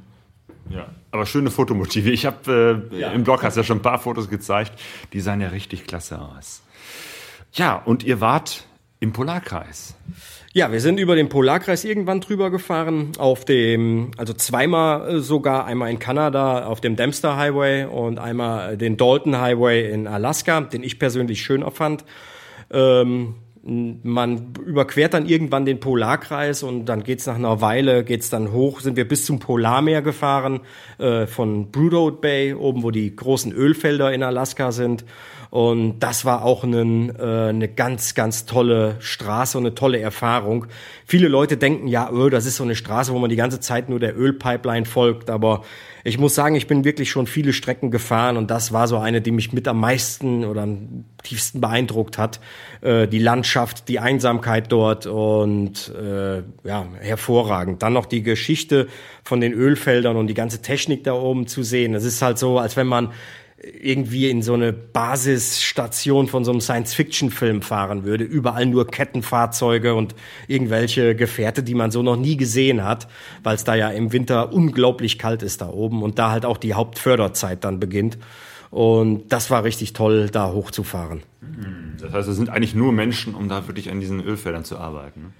[0.68, 2.10] Ja, aber schöne Fotomotive.
[2.10, 3.10] Ich habe äh, ja.
[3.10, 4.72] im Blog hast ja schon ein paar Fotos gezeigt.
[5.12, 6.62] Die sahen ja richtig klasse aus.
[7.56, 8.64] Ja, und ihr wart
[9.00, 9.94] im Polarkreis.
[10.52, 15.64] Ja, wir sind über den Polarkreis irgendwann drüber gefahren, auf dem, also zweimal äh, sogar,
[15.64, 20.82] einmal in Kanada auf dem Dempster Highway und einmal den Dalton Highway in Alaska, den
[20.82, 22.04] ich persönlich schöner fand.
[22.70, 28.52] Ähm, man überquert dann irgendwann den Polarkreis und dann geht's nach einer Weile, geht's dann
[28.52, 30.60] hoch, sind wir bis zum Polarmeer gefahren,
[30.98, 35.04] äh, von Brewdode Bay, oben wo die großen Ölfelder in Alaska sind.
[35.56, 40.66] Und das war auch ein, äh, eine ganz, ganz tolle Straße und eine tolle Erfahrung.
[41.06, 43.88] Viele Leute denken, ja, öh, das ist so eine Straße, wo man die ganze Zeit
[43.88, 45.30] nur der Ölpipeline folgt.
[45.30, 45.62] Aber
[46.04, 49.22] ich muss sagen, ich bin wirklich schon viele Strecken gefahren und das war so eine,
[49.22, 52.38] die mich mit am meisten oder am tiefsten beeindruckt hat.
[52.82, 57.82] Äh, die Landschaft, die Einsamkeit dort und äh, ja, hervorragend.
[57.82, 58.88] Dann noch die Geschichte
[59.24, 61.94] von den Ölfeldern und die ganze Technik da oben zu sehen.
[61.94, 63.14] Es ist halt so, als wenn man
[63.62, 68.24] irgendwie in so eine Basisstation von so einem Science-Fiction-Film fahren würde.
[68.24, 70.14] Überall nur Kettenfahrzeuge und
[70.46, 73.08] irgendwelche Gefährte, die man so noch nie gesehen hat,
[73.42, 76.58] weil es da ja im Winter unglaublich kalt ist da oben und da halt auch
[76.58, 78.18] die Hauptförderzeit dann beginnt.
[78.70, 81.22] Und das war richtig toll, da hochzufahren.
[82.00, 85.22] Das heißt, es sind eigentlich nur Menschen, um da wirklich an diesen Ölfeldern zu arbeiten.
[85.22, 85.30] Ne?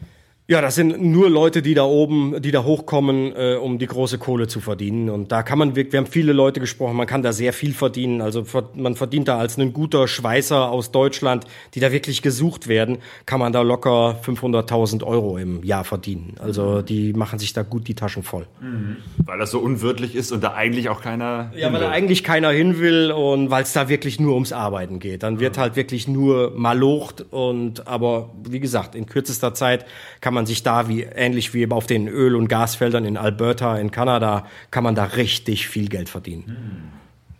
[0.48, 4.18] Ja, das sind nur Leute, die da oben, die da hochkommen, äh, um die große
[4.18, 5.10] Kohle zu verdienen.
[5.10, 7.74] Und da kann man, wir, wir haben viele Leute gesprochen, man kann da sehr viel
[7.74, 8.20] verdienen.
[8.20, 12.98] Also man verdient da als ein guter Schweißer aus Deutschland, die da wirklich gesucht werden,
[13.26, 16.36] kann man da locker 500.000 Euro im Jahr verdienen.
[16.38, 18.46] Also die machen sich da gut die Taschen voll.
[18.60, 18.98] Mhm.
[19.24, 21.50] Weil das so unwirtlich ist und da eigentlich auch keiner.
[21.56, 25.00] Ja, weil da eigentlich keiner hin will und weil es da wirklich nur ums Arbeiten
[25.00, 25.24] geht.
[25.24, 29.86] Dann wird halt wirklich nur malocht und aber wie gesagt, in kürzester Zeit
[30.20, 33.76] kann man man sich da wie ähnlich wie auf den Öl- und Gasfeldern in Alberta
[33.76, 36.92] in Kanada kann man da richtig viel Geld verdienen.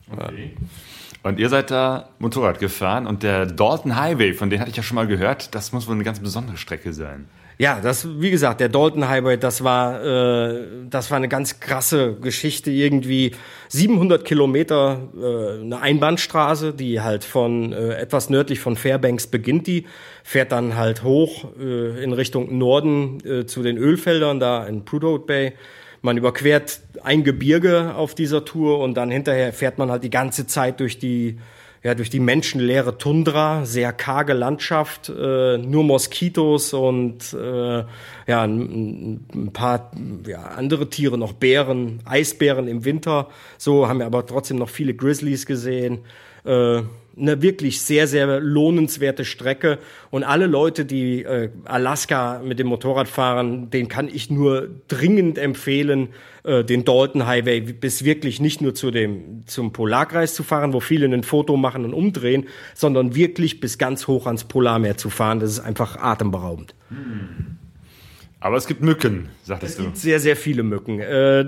[0.09, 0.19] Hm.
[0.19, 0.57] Okay.
[1.23, 4.83] Und ihr seid da Motorrad gefahren und der Dalton Highway, von dem hatte ich ja
[4.83, 7.27] schon mal gehört, das muss wohl eine ganz besondere Strecke sein.
[7.59, 12.15] Ja, das, wie gesagt, der Dalton Highway, das war, äh, das war eine ganz krasse
[12.17, 12.71] Geschichte.
[12.71, 13.33] Irgendwie
[13.69, 19.87] 700 Kilometer, äh, eine Einbahnstraße, die halt von äh, etwas nördlich von Fairbanks beginnt, die
[20.23, 25.21] fährt dann halt hoch äh, in Richtung Norden äh, zu den Ölfeldern da in Prudhoe
[25.21, 25.55] Bay.
[26.03, 30.47] Man überquert ein Gebirge auf dieser Tour und dann hinterher fährt man halt die ganze
[30.47, 31.39] Zeit durch die
[31.87, 37.85] ja, durch die menschenleere Tundra, sehr karge Landschaft, äh, nur Moskitos und äh,
[38.27, 39.93] ja, ein, ein paar
[40.27, 43.29] ja, andere Tiere, noch Bären, Eisbären im Winter.
[43.57, 46.01] So haben wir aber trotzdem noch viele Grizzlies gesehen.
[46.45, 46.83] Äh,
[47.19, 49.79] eine wirklich sehr, sehr lohnenswerte Strecke.
[50.11, 55.39] Und alle Leute, die äh, Alaska mit dem Motorrad fahren, den kann ich nur dringend
[55.39, 56.09] empfehlen,
[56.45, 60.81] äh, den Dalton Highway bis wirklich nicht nur zu dem, zum Polarkreis zu fahren, wo
[60.81, 65.41] viele ein Foto machen und umdrehen, sondern wirklich bis ganz hoch ans Polarmeer zu fahren.
[65.41, 66.75] Das ist einfach atemberaubend.
[66.91, 67.57] Hm.
[68.39, 69.83] Aber es gibt Mücken, sagtest es du.
[69.83, 71.01] Es gibt sehr, sehr viele Mücken.
[71.01, 71.47] Äh,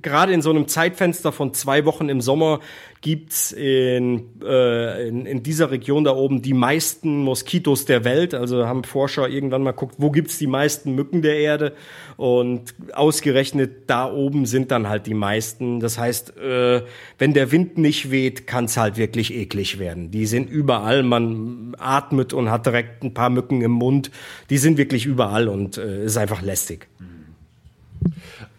[0.00, 2.60] gerade in so einem Zeitfenster von zwei Wochen im Sommer
[3.02, 8.32] gibt's in, äh, in, in dieser Region da oben die meisten Moskitos der Welt.
[8.32, 11.74] Also haben Forscher irgendwann mal guckt, wo gibt's die meisten Mücken der Erde?
[12.16, 15.80] Und ausgerechnet da oben sind dann halt die meisten.
[15.80, 16.82] Das heißt, äh,
[17.18, 20.12] wenn der Wind nicht weht, kann's halt wirklich eklig werden.
[20.12, 21.02] Die sind überall.
[21.02, 24.12] Man atmet und hat direkt ein paar Mücken im Mund.
[24.48, 26.86] Die sind wirklich überall und äh, ist einfach lästig.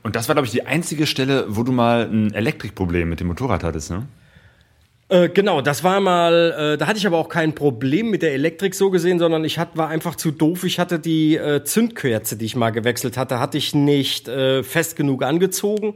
[0.04, 3.28] Und das war, glaube ich, die einzige Stelle, wo du mal ein Elektrikproblem mit dem
[3.28, 4.06] Motorrad hattest, ne?
[5.10, 8.34] Äh, genau, das war mal, äh, da hatte ich aber auch kein Problem mit der
[8.34, 10.64] Elektrik so gesehen, sondern ich hat, war einfach zu doof.
[10.64, 14.96] Ich hatte die äh, Zündkerze, die ich mal gewechselt hatte, hatte ich nicht äh, fest
[14.96, 15.96] genug angezogen.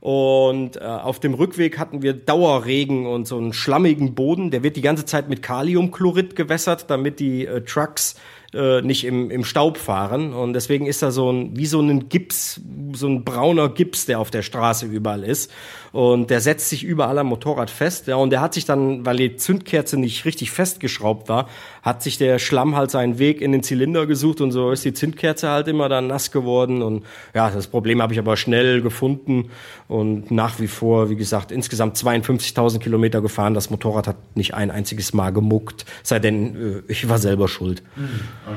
[0.00, 4.50] Und äh, auf dem Rückweg hatten wir Dauerregen und so einen schlammigen Boden.
[4.50, 8.16] Der wird die ganze Zeit mit Kaliumchlorid gewässert, damit die Trucks
[8.52, 10.32] äh, nicht im, im Staub fahren.
[10.32, 12.60] Und deswegen ist da so ein, wie so ein Gips,
[12.92, 15.50] so ein brauner Gips, der auf der Straße überall ist.
[15.92, 18.06] Und der setzt sich überall am Motorrad fest.
[18.06, 21.48] Ja, und der hat sich dann, weil die Zündkerze nicht richtig festgeschraubt war,
[21.82, 24.92] hat sich der Schlamm halt seinen Weg in den Zylinder gesucht und so ist die
[24.92, 26.82] Zündkerze halt immer dann nass geworden.
[26.82, 29.50] Und ja, das Problem habe ich aber schnell gefunden
[29.88, 33.54] und nach wie vor, wie gesagt, insgesamt 52.000 Kilometer gefahren.
[33.54, 37.82] Das Motorrad hat nicht ein einziges Mal gemuckt, sei denn äh, ich war selber schuld.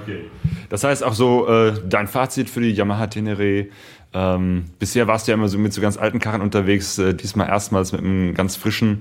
[0.01, 0.25] Okay.
[0.69, 3.67] Das heißt auch so, äh, dein Fazit für die Yamaha Tenere
[4.13, 7.47] ähm, bisher warst du ja immer so mit so ganz alten Karren unterwegs, äh, diesmal
[7.47, 8.99] erstmals mit einem ganz frischen,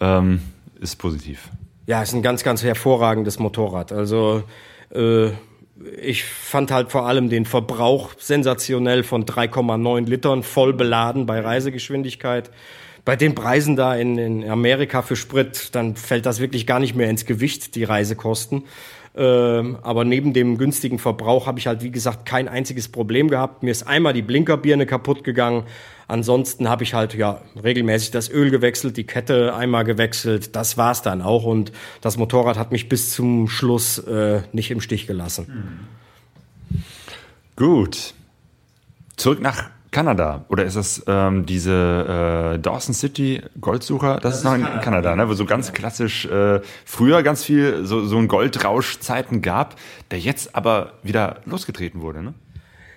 [0.00, 0.40] ähm,
[0.80, 1.50] ist positiv.
[1.86, 3.90] Ja, ist ein ganz, ganz hervorragendes Motorrad.
[3.90, 4.44] Also
[4.94, 5.30] äh,
[6.00, 12.50] ich fand halt vor allem den Verbrauch sensationell von 3,9 Litern voll beladen bei Reisegeschwindigkeit.
[13.04, 16.94] bei den Preisen da in, in Amerika für Sprit, dann fällt das wirklich gar nicht
[16.94, 18.62] mehr ins Gewicht, die Reisekosten.
[19.14, 23.62] Ähm, aber neben dem günstigen Verbrauch habe ich halt, wie gesagt, kein einziges Problem gehabt.
[23.62, 25.64] Mir ist einmal die Blinkerbirne kaputt gegangen.
[26.08, 30.56] Ansonsten habe ich halt ja regelmäßig das Öl gewechselt, die Kette einmal gewechselt.
[30.56, 31.44] Das war's dann auch.
[31.44, 35.86] Und das Motorrad hat mich bis zum Schluss äh, nicht im Stich gelassen.
[37.56, 38.14] Gut.
[39.16, 40.44] Zurück nach Kanada.
[40.48, 44.14] Oder ist das ähm, diese äh, Dawson City Goldsucher?
[44.14, 45.28] Das, das ist noch in Kanada, Kanada ne?
[45.28, 49.76] wo so ganz klassisch äh, früher ganz viel so, so ein Goldrausch-Zeiten gab,
[50.10, 52.22] der jetzt aber wieder losgetreten wurde.
[52.22, 52.34] Ne?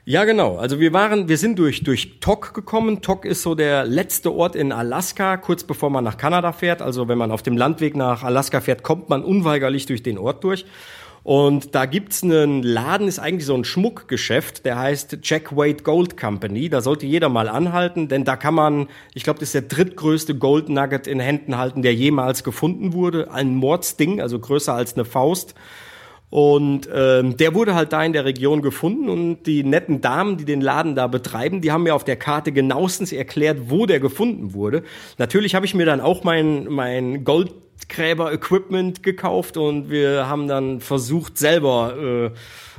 [0.07, 0.57] Ja, genau.
[0.57, 3.01] Also wir waren, wir sind durch, durch Tok gekommen.
[3.01, 6.81] Tok ist so der letzte Ort in Alaska, kurz bevor man nach Kanada fährt.
[6.81, 10.43] Also wenn man auf dem Landweg nach Alaska fährt, kommt man unweigerlich durch den Ort
[10.43, 10.65] durch.
[11.25, 16.17] Und da gibt's einen Laden, ist eigentlich so ein Schmuckgeschäft, der heißt Jack Wade Gold
[16.17, 16.69] Company.
[16.69, 20.35] Da sollte jeder mal anhalten, denn da kann man, ich glaube, das ist der drittgrößte
[20.35, 23.31] Gold Nugget in Händen halten, der jemals gefunden wurde.
[23.31, 25.55] Ein Mordsding, also größer als eine Faust.
[26.29, 30.45] Und ähm, der wurde halt da in der Region gefunden und die netten Damen, die
[30.45, 34.53] den Laden da betreiben, die haben mir auf der Karte genauestens erklärt, wo der gefunden
[34.53, 34.83] wurde.
[35.17, 37.51] Natürlich habe ich mir dann auch mein, mein Gold
[37.85, 42.31] Goldgräber-Equipment gekauft und wir haben dann versucht, selber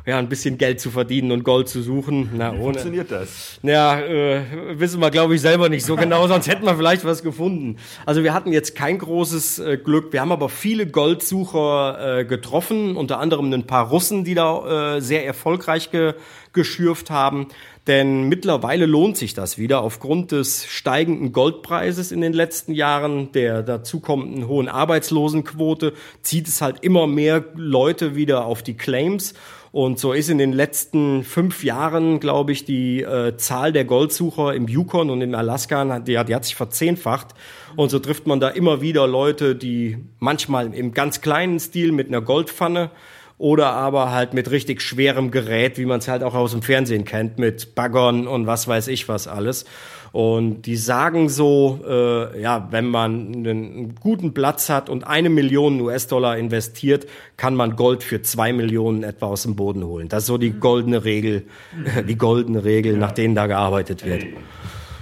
[0.07, 2.31] äh, ja, ein bisschen Geld zu verdienen und Gold zu suchen.
[2.35, 3.59] Na, Wie ohne, funktioniert das?
[3.63, 7.23] Ja, äh, wissen wir, glaube ich, selber nicht so genau, sonst hätten wir vielleicht was
[7.23, 7.77] gefunden.
[8.05, 10.13] Also wir hatten jetzt kein großes äh, Glück.
[10.13, 15.01] Wir haben aber viele Goldsucher äh, getroffen, unter anderem ein paar Russen, die da äh,
[15.01, 16.15] sehr erfolgreich ge
[16.53, 17.49] geschürft haben.
[17.87, 23.63] Denn mittlerweile lohnt sich das wieder aufgrund des steigenden Goldpreises in den letzten Jahren, der
[23.63, 29.35] dazukommenden hohen Arbeitslosenquote, zieht es halt immer mehr Leute wieder auf die Claims.
[29.71, 34.55] Und so ist in den letzten fünf Jahren, glaube ich, die äh, Zahl der Goldsucher
[34.55, 37.35] im Yukon und im Alaska, die, die hat sich verzehnfacht.
[37.77, 42.09] Und so trifft man da immer wieder Leute, die manchmal im ganz kleinen Stil mit
[42.09, 42.91] einer Goldpfanne
[43.39, 47.05] oder aber halt mit richtig schwerem Gerät, wie man es halt auch aus dem Fernsehen
[47.05, 49.67] kennt, mit Baggern und was weiß ich was alles.
[50.13, 55.79] Und die sagen so, äh, ja, wenn man einen guten Platz hat und eine Million
[55.83, 60.09] US-Dollar investiert, kann man Gold für zwei Millionen etwa aus dem Boden holen.
[60.09, 61.43] Das ist so die goldene Regel,
[62.09, 64.25] die goldene Regel, nach denen da gearbeitet wird.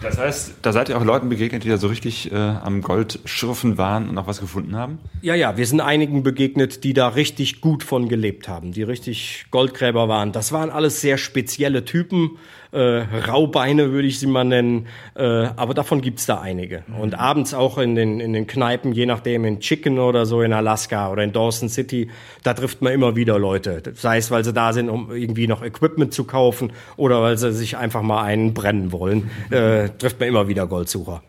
[0.04, 3.78] Das heißt, da seid ihr auch Leuten begegnet, die da so richtig äh, am Goldschürfen
[3.78, 4.98] waren und auch was gefunden haben?
[5.22, 9.46] Ja, ja, wir sind einigen begegnet, die da richtig gut von gelebt haben, die richtig
[9.50, 10.32] Goldgräber waren.
[10.32, 12.32] Das waren alles sehr spezielle Typen
[12.74, 14.86] äh, Raubeine würde ich sie mal nennen.
[15.14, 16.82] Äh, aber davon gibt's da einige.
[16.86, 17.00] Mhm.
[17.00, 20.52] Und abends auch in den, in den Kneipen, je nachdem in Chicken oder so in
[20.52, 22.10] Alaska oder in Dawson City,
[22.42, 23.82] da trifft man immer wieder Leute.
[23.94, 27.52] Sei es, weil sie da sind, um irgendwie noch Equipment zu kaufen oder weil sie
[27.52, 31.22] sich einfach mal einen brennen wollen, äh, trifft man immer wieder Goldsucher.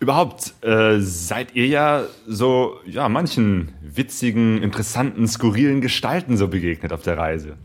[0.00, 7.02] Überhaupt äh, seid ihr ja so ja manchen witzigen, interessanten, skurrilen Gestalten so begegnet auf
[7.02, 7.56] der Reise.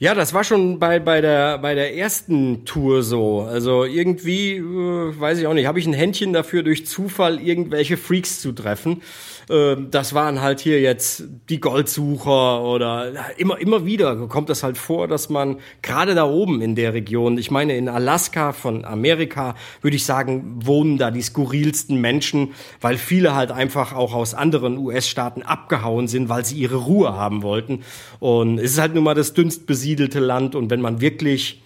[0.00, 3.40] Ja, das war schon bei, bei, der, bei der ersten Tour so.
[3.40, 7.96] Also irgendwie, äh, weiß ich auch nicht, habe ich ein Händchen dafür, durch Zufall irgendwelche
[7.96, 9.02] Freaks zu treffen.
[9.50, 14.78] Ähm, das waren halt hier jetzt die Goldsucher oder immer, immer wieder kommt es halt
[14.78, 19.54] vor, dass man gerade da oben in der Region, ich meine in Alaska von Amerika,
[19.80, 24.78] würde ich sagen, wohnen da die skurrilsten Menschen, weil viele halt einfach auch aus anderen
[24.78, 27.84] US-Staaten abgehauen sind, weil sie ihre Ruhe haben wollten.
[28.20, 31.62] Und es ist halt nun mal das dünnst besiedelte Land und wenn man wirklich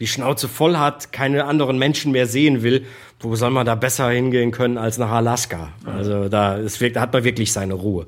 [0.00, 2.84] die Schnauze voll hat, keine anderen Menschen mehr sehen will,
[3.20, 5.68] wo soll man da besser hingehen können als nach Alaska?
[5.86, 8.06] Also da, ist, da hat man wirklich seine Ruhe.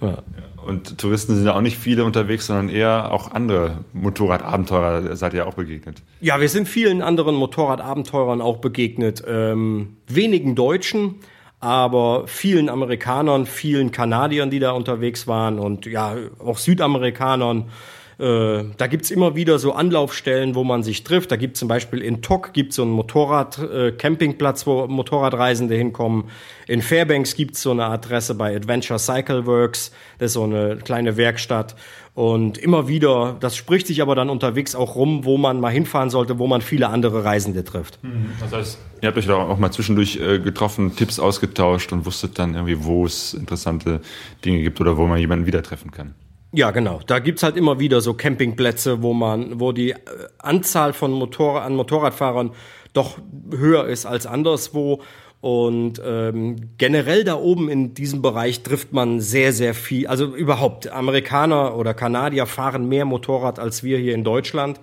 [0.00, 0.22] Ja.
[0.66, 5.46] Und Touristen sind ja auch nicht viele unterwegs, sondern eher auch andere Motorradabenteurer seid ihr
[5.46, 6.02] auch begegnet.
[6.20, 9.22] Ja, wir sind vielen anderen Motorradabenteurern auch begegnet.
[9.26, 11.16] Ähm, wenigen Deutschen,
[11.60, 17.70] aber vielen Amerikanern, vielen Kanadiern, die da unterwegs waren und ja, auch Südamerikanern.
[18.20, 21.32] Äh, da gibt's immer wieder so Anlaufstellen, wo man sich trifft.
[21.32, 26.24] Da gibt zum Beispiel in Tok gibt's so einen Motorrad-Campingplatz, äh, wo Motorradreisende hinkommen.
[26.66, 29.90] In Fairbanks gibt's so eine Adresse bei Adventure Cycle Works.
[30.18, 31.76] Das ist so eine kleine Werkstatt.
[32.12, 36.10] Und immer wieder, das spricht sich aber dann unterwegs auch rum, wo man mal hinfahren
[36.10, 38.04] sollte, wo man viele andere Reisende trifft.
[38.04, 38.32] Mhm.
[38.40, 42.38] Das heißt, ihr habt euch da auch mal zwischendurch äh, getroffen, Tipps ausgetauscht und wusstet
[42.38, 44.02] dann irgendwie, wo es interessante
[44.44, 46.14] Dinge gibt oder wo man jemanden wieder treffen kann.
[46.52, 47.00] Ja, genau.
[47.06, 49.96] Da gibt's halt immer wieder so Campingplätze, wo man, wo die äh,
[50.38, 52.52] Anzahl von Motorrad, an Motorradfahrern
[52.92, 53.18] doch
[53.52, 55.00] höher ist als anderswo.
[55.40, 60.06] Und ähm, generell da oben in diesem Bereich trifft man sehr, sehr viel.
[60.06, 64.80] Also überhaupt, Amerikaner oder Kanadier fahren mehr Motorrad als wir hier in Deutschland.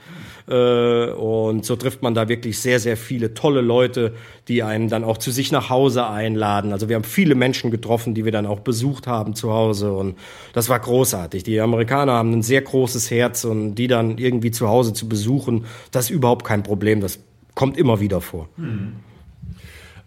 [0.48, 4.14] Äh, und so trifft man da wirklich sehr, sehr viele tolle Leute,
[4.48, 6.72] die einen dann auch zu sich nach Hause einladen.
[6.72, 9.92] Also wir haben viele Menschen getroffen, die wir dann auch besucht haben zu Hause.
[9.92, 10.18] Und
[10.54, 11.44] das war großartig.
[11.44, 15.66] Die Amerikaner haben ein sehr großes Herz und die dann irgendwie zu Hause zu besuchen,
[15.92, 17.02] das ist überhaupt kein Problem.
[17.02, 17.20] Das
[17.54, 18.48] kommt immer wieder vor.
[18.58, 18.94] Hm.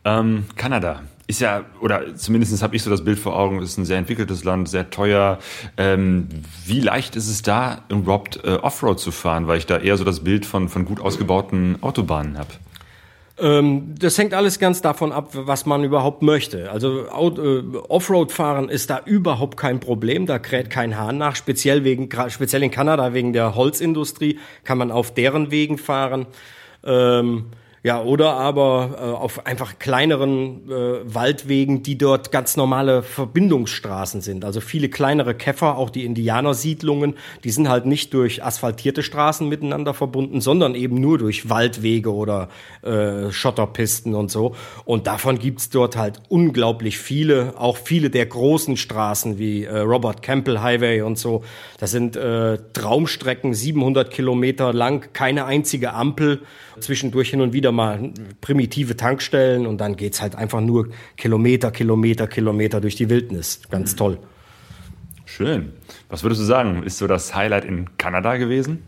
[0.04, 3.84] Ähm, Kanada ist ja, oder zumindest habe ich so das Bild vor Augen, ist ein
[3.84, 5.38] sehr entwickeltes Land, sehr teuer.
[5.76, 6.28] Ähm,
[6.66, 10.04] wie leicht ist es da, überhaupt äh, Offroad zu fahren, weil ich da eher so
[10.04, 12.50] das Bild von, von gut ausgebauten Autobahnen habe?
[13.38, 16.70] Ähm, das hängt alles ganz davon ab, was man überhaupt möchte.
[16.70, 21.36] Also äh, Offroad-Fahren ist da überhaupt kein Problem, da kräht kein Hahn nach.
[21.36, 26.26] Speziell, wegen, speziell in Kanada wegen der Holzindustrie kann man auf deren Wegen fahren.
[26.84, 27.46] Ähm,
[27.82, 34.44] ja, oder aber äh, auf einfach kleineren äh, Waldwegen, die dort ganz normale Verbindungsstraßen sind.
[34.44, 39.94] Also viele kleinere Käfer, auch die Indianersiedlungen, die sind halt nicht durch asphaltierte Straßen miteinander
[39.94, 42.50] verbunden, sondern eben nur durch Waldwege oder
[42.82, 44.54] äh, Schotterpisten und so.
[44.84, 50.20] Und davon gibt's dort halt unglaublich viele, auch viele der großen Straßen wie äh, Robert
[50.20, 51.44] Campbell Highway und so.
[51.78, 56.42] Das sind äh, Traumstrecken, 700 Kilometer lang, keine einzige Ampel,
[56.78, 62.26] zwischendurch hin und wieder mal primitive Tankstellen und dann geht's halt einfach nur Kilometer, Kilometer,
[62.26, 63.60] Kilometer durch die Wildnis.
[63.70, 64.18] Ganz toll.
[65.24, 65.72] Schön.
[66.08, 66.82] Was würdest du sagen?
[66.82, 68.82] Ist so das Highlight in Kanada gewesen?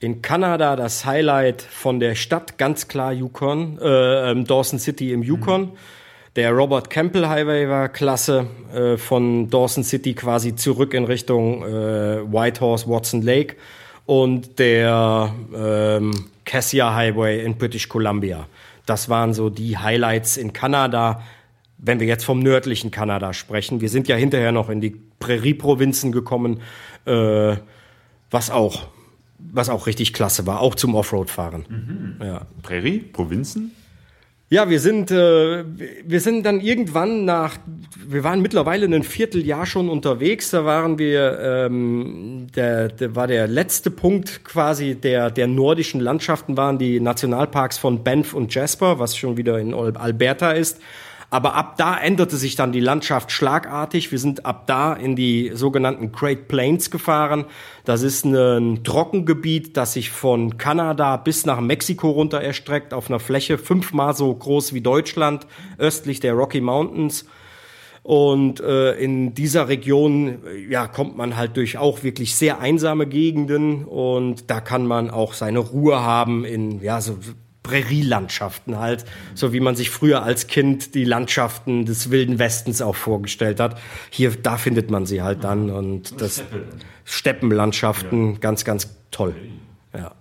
[0.00, 5.22] In Kanada das Highlight von der Stadt ganz klar Yukon, äh, ähm, Dawson City im
[5.22, 5.62] Yukon.
[5.62, 5.70] Mhm.
[6.34, 12.22] Der Robert Campbell Highway war klasse, äh, von Dawson City quasi zurück in Richtung äh,
[12.32, 13.56] Whitehorse, Watson Lake.
[14.06, 16.12] Und der ähm,
[16.44, 18.46] Cassia Highway in British Columbia.
[18.86, 21.22] Das waren so die Highlights in Kanada,
[21.78, 23.80] wenn wir jetzt vom nördlichen Kanada sprechen.
[23.80, 26.60] Wir sind ja hinterher noch in die Prärie-Provinzen gekommen,
[27.06, 27.56] äh,
[28.30, 28.88] was auch
[29.50, 31.64] was auch richtig klasse war, auch zum Offroad-Fahren.
[31.68, 32.24] Mhm.
[32.24, 32.42] Ja.
[32.62, 33.72] Prärie, Provinzen?
[34.52, 35.64] Ja, wir sind, äh,
[36.04, 37.56] wir sind dann irgendwann nach,
[38.06, 40.50] wir waren mittlerweile ein Vierteljahr schon unterwegs.
[40.50, 46.58] Da waren wir, ähm, der, der war der letzte Punkt quasi der, der nordischen Landschaften
[46.58, 50.82] waren die Nationalparks von Banff und Jasper, was schon wieder in Alberta ist.
[51.32, 54.12] Aber ab da änderte sich dann die Landschaft schlagartig.
[54.12, 57.46] Wir sind ab da in die sogenannten Great Plains gefahren.
[57.86, 63.18] Das ist ein Trockengebiet, das sich von Kanada bis nach Mexiko runter erstreckt, auf einer
[63.18, 65.46] Fläche fünfmal so groß wie Deutschland,
[65.78, 67.24] östlich der Rocky Mountains.
[68.02, 73.86] Und äh, in dieser Region ja, kommt man halt durch auch wirklich sehr einsame Gegenden
[73.86, 77.16] und da kann man auch seine Ruhe haben in ja, so
[77.62, 82.96] Prärielandschaften halt, so wie man sich früher als Kind die Landschaften des wilden Westens auch
[82.96, 83.80] vorgestellt hat.
[84.10, 86.42] Hier, da findet man sie halt dann und das
[87.04, 88.38] Steppenlandschaften, ja.
[88.38, 89.34] ganz, ganz toll.
[89.94, 90.12] Ja.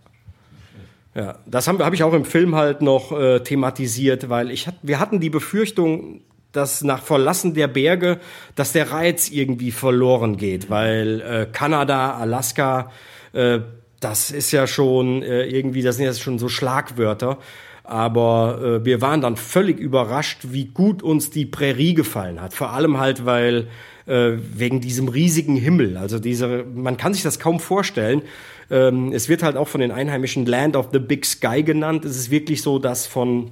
[1.13, 4.75] Ja, das habe hab ich auch im Film halt noch äh, thematisiert, weil ich hat,
[4.81, 6.21] wir hatten die Befürchtung,
[6.53, 8.19] dass nach Verlassen der Berge,
[8.55, 12.91] dass der Reiz irgendwie verloren geht, weil äh, Kanada, Alaska,
[13.33, 13.59] äh,
[14.01, 17.37] das ist ja schon äh, irgendwie, das sind ja schon so Schlagwörter.
[17.83, 22.53] Aber äh, wir waren dann völlig überrascht, wie gut uns die Prärie gefallen hat.
[22.53, 23.67] Vor allem halt, weil
[24.05, 25.97] äh, wegen diesem riesigen Himmel.
[25.97, 28.23] Also diese, man kann sich das kaum vorstellen.
[28.69, 32.05] Ähm, es wird halt auch von den Einheimischen Land of the Big Sky genannt.
[32.05, 33.51] Es ist wirklich so, dass von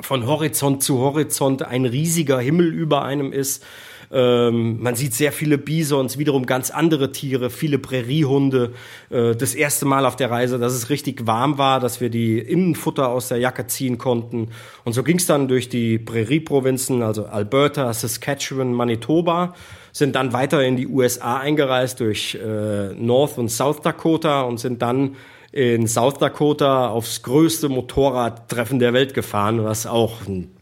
[0.00, 3.64] von Horizont zu Horizont ein riesiger Himmel über einem ist.
[4.10, 8.72] Ähm, man sieht sehr viele Bisons, wiederum ganz andere Tiere, viele Präriehunde.
[9.10, 12.38] Äh, das erste Mal auf der Reise, dass es richtig warm war, dass wir die
[12.38, 14.48] Innenfutter aus der Jacke ziehen konnten.
[14.84, 19.54] Und so ging es dann durch die Prärie-Provinzen, also Alberta, Saskatchewan, Manitoba
[19.92, 24.82] sind dann weiter in die USA eingereist durch äh, North und South Dakota und sind
[24.82, 25.16] dann
[25.52, 30.18] in South Dakota aufs größte Motorradtreffen der Welt gefahren, was auch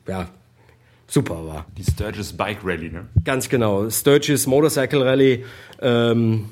[0.07, 0.29] ja,
[1.07, 1.67] super war.
[1.77, 3.09] Die Sturgis Bike Rally, ne?
[3.25, 3.89] Ganz genau.
[3.91, 5.45] Sturgis Motorcycle Rally.
[5.81, 6.47] Ähm,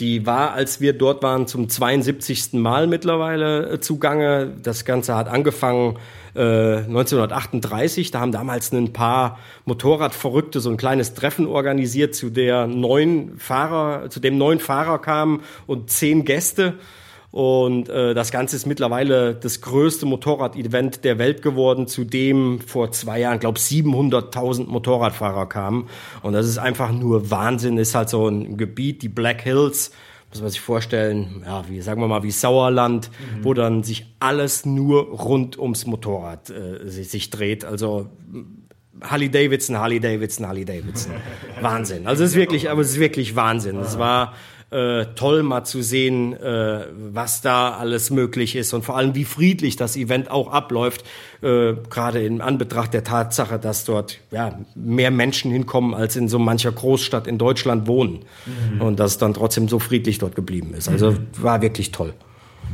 [0.00, 2.54] die war, als wir dort waren, zum 72.
[2.54, 4.50] Mal mittlerweile äh, zugange.
[4.62, 5.98] Das Ganze hat angefangen
[6.34, 8.10] äh, 1938.
[8.10, 14.08] Da haben damals ein paar Motorradverrückte so ein kleines Treffen organisiert, zu der neun Fahrer,
[14.08, 16.74] zu dem neun Fahrer kamen und zehn Gäste.
[17.30, 22.90] Und äh, das Ganze ist mittlerweile das größte Motorrad-Event der Welt geworden, zu dem vor
[22.90, 25.88] zwei Jahren, glaube 700.000 Motorradfahrer kamen.
[26.22, 27.78] Und das ist einfach nur Wahnsinn.
[27.78, 29.92] Ist halt so ein Gebiet, die Black Hills,
[30.30, 33.44] muss man sich vorstellen, ja, wie sagen wir mal, wie Sauerland, mhm.
[33.44, 37.64] wo dann sich alles nur rund ums Motorrad äh, sich, sich dreht.
[37.64, 38.08] Also
[39.02, 41.12] Harley Davidson, Harley Davidson, Harley Davidson.
[41.60, 42.06] Wahnsinn.
[42.06, 43.78] Also es ist wirklich, aber es ist wirklich Wahnsinn.
[43.78, 44.34] Es war
[44.70, 49.24] äh, toll mal zu sehen, äh, was da alles möglich ist und vor allem wie
[49.24, 51.04] friedlich das Event auch abläuft,
[51.42, 56.38] äh, gerade in Anbetracht der Tatsache, dass dort ja mehr Menschen hinkommen, als in so
[56.38, 58.80] mancher Großstadt in Deutschland wohnen mhm.
[58.80, 60.88] und dass es dann trotzdem so friedlich dort geblieben ist.
[60.88, 61.26] Also mhm.
[61.40, 62.14] war wirklich toll.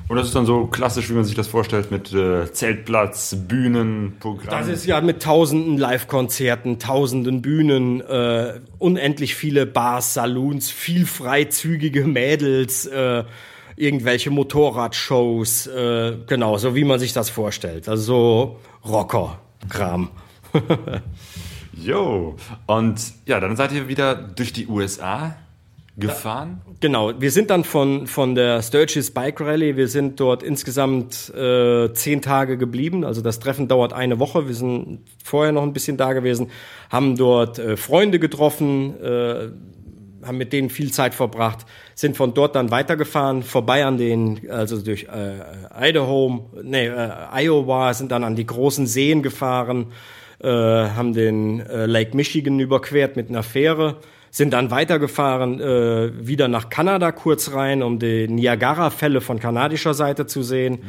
[0.09, 4.17] Und das ist dann so klassisch, wie man sich das vorstellt, mit äh, Zeltplatz, Bühnen,
[4.21, 4.51] Programm.
[4.51, 12.05] Das ist ja mit tausenden Live-Konzerten, tausenden Bühnen, äh, unendlich viele Bars, Saloons, viel freizügige
[12.05, 13.25] Mädels, äh,
[13.75, 17.89] irgendwelche Motorradshows, äh, genau, so wie man sich das vorstellt.
[17.89, 20.11] Also so Rocker-Kram.
[21.79, 25.37] Jo, und ja, dann seid ihr wieder durch die USA
[25.97, 26.61] gefahren?
[26.81, 31.93] Genau, wir sind dann von, von der Sturgis Bike Rally, wir sind dort insgesamt äh,
[31.95, 35.97] zehn Tage geblieben, also das Treffen dauert eine Woche, wir sind vorher noch ein bisschen
[35.97, 36.51] da gewesen,
[36.91, 39.49] haben dort äh, Freunde getroffen, äh,
[40.27, 44.79] haben mit denen viel Zeit verbracht, sind von dort dann weitergefahren, vorbei an den, also
[44.81, 49.93] durch äh, Idaho, nee, äh, Iowa, sind dann an die großen Seen gefahren,
[50.41, 53.97] äh, haben den äh, Lake Michigan überquert mit einer Fähre,
[54.37, 60.27] sind dann weitergefahren äh, wieder nach Kanada kurz rein, um die Niagara-Fälle von kanadischer Seite
[60.27, 60.81] zu sehen.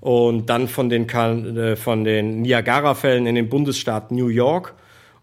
[0.00, 4.74] Und dann von den, äh, von den Niagara-Fällen in den Bundesstaat New York.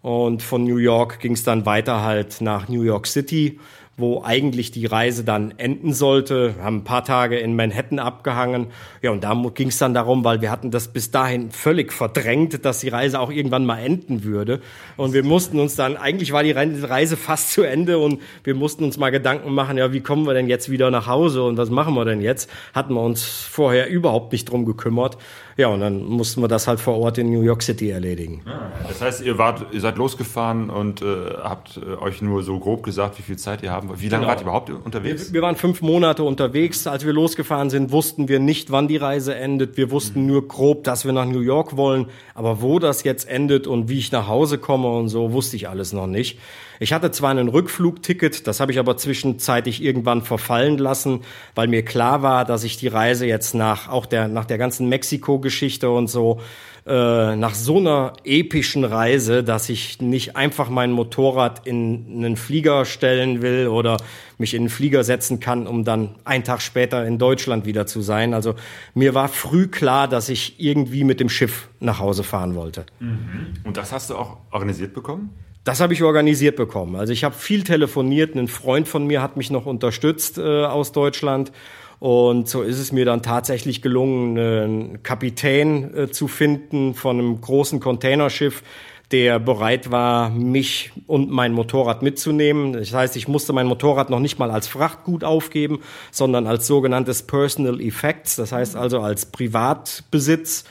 [0.02, 3.60] Und von New York ging es dann weiter halt nach New York City
[4.00, 6.56] wo eigentlich die Reise dann enden sollte.
[6.58, 8.68] Wir haben ein paar Tage in Manhattan abgehangen.
[9.02, 12.66] Ja, und da ging es dann darum, weil wir hatten das bis dahin völlig verdrängt,
[12.66, 14.62] dass die Reise auch irgendwann mal enden würde.
[14.98, 18.84] Und wir mussten uns dann, eigentlich war die Reise fast zu Ende und wir mussten
[18.84, 21.70] uns mal Gedanken machen, ja, wie kommen wir denn jetzt wieder nach Hause und was
[21.70, 22.50] machen wir denn jetzt?
[22.74, 25.18] Hatten wir uns vorher überhaupt nicht drum gekümmert.
[25.60, 28.44] Ja, und dann mussten wir das halt vor Ort in New York City erledigen.
[28.46, 31.06] Ah, das heißt, ihr wart, ihr seid losgefahren und äh,
[31.44, 34.00] habt äh, euch nur so grob gesagt, wie viel Zeit ihr haben wollt.
[34.00, 34.30] Wie lange genau.
[34.30, 35.28] wart ihr überhaupt unterwegs?
[35.28, 36.88] Wir, wir, waren fünf Monate unterwegs.
[36.88, 39.76] Als wir losgefahren sind, wussten wir nicht, wann die Reise endet.
[39.76, 40.28] Wir wussten mhm.
[40.28, 42.06] nur grob, dass wir nach New York wollen.
[42.40, 45.68] Aber wo das jetzt endet und wie ich nach Hause komme und so, wusste ich
[45.68, 46.40] alles noch nicht.
[46.80, 51.24] Ich hatte zwar einen Rückflugticket, das habe ich aber zwischenzeitlich irgendwann verfallen lassen,
[51.54, 54.88] weil mir klar war, dass ich die Reise jetzt nach auch der nach der ganzen
[54.88, 56.40] Mexiko-Geschichte und so
[56.86, 62.86] äh, nach so einer epischen Reise, dass ich nicht einfach mein Motorrad in einen Flieger
[62.86, 63.98] stellen will oder
[64.38, 68.02] mich in einen Flieger setzen kann, um dann einen Tag später in Deutschland wieder zu
[68.02, 68.34] sein.
[68.34, 68.56] Also
[68.94, 72.86] mir war früh klar, dass ich irgendwie mit dem Schiff nach Hause fahren wollte.
[73.00, 73.54] Mhm.
[73.64, 75.32] Und das hast du auch organisiert bekommen?
[75.66, 76.96] Das habe ich organisiert bekommen.
[76.96, 78.36] Also ich habe viel telefoniert.
[78.36, 81.52] Ein Freund von mir hat mich noch unterstützt äh, aus Deutschland.
[82.00, 87.42] Und so ist es mir dann tatsächlich gelungen, einen Kapitän äh, zu finden von einem
[87.42, 88.64] großen Containerschiff,
[89.12, 92.74] der bereit war, mich und mein Motorrad mitzunehmen.
[92.74, 95.80] Das heißt, ich musste mein Motorrad noch nicht mal als Frachtgut aufgeben,
[96.12, 100.66] sondern als sogenanntes Personal Effects, das heißt also als Privatbesitz.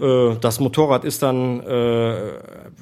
[0.00, 0.38] Mhm.
[0.40, 2.32] Das Motorrad ist dann äh,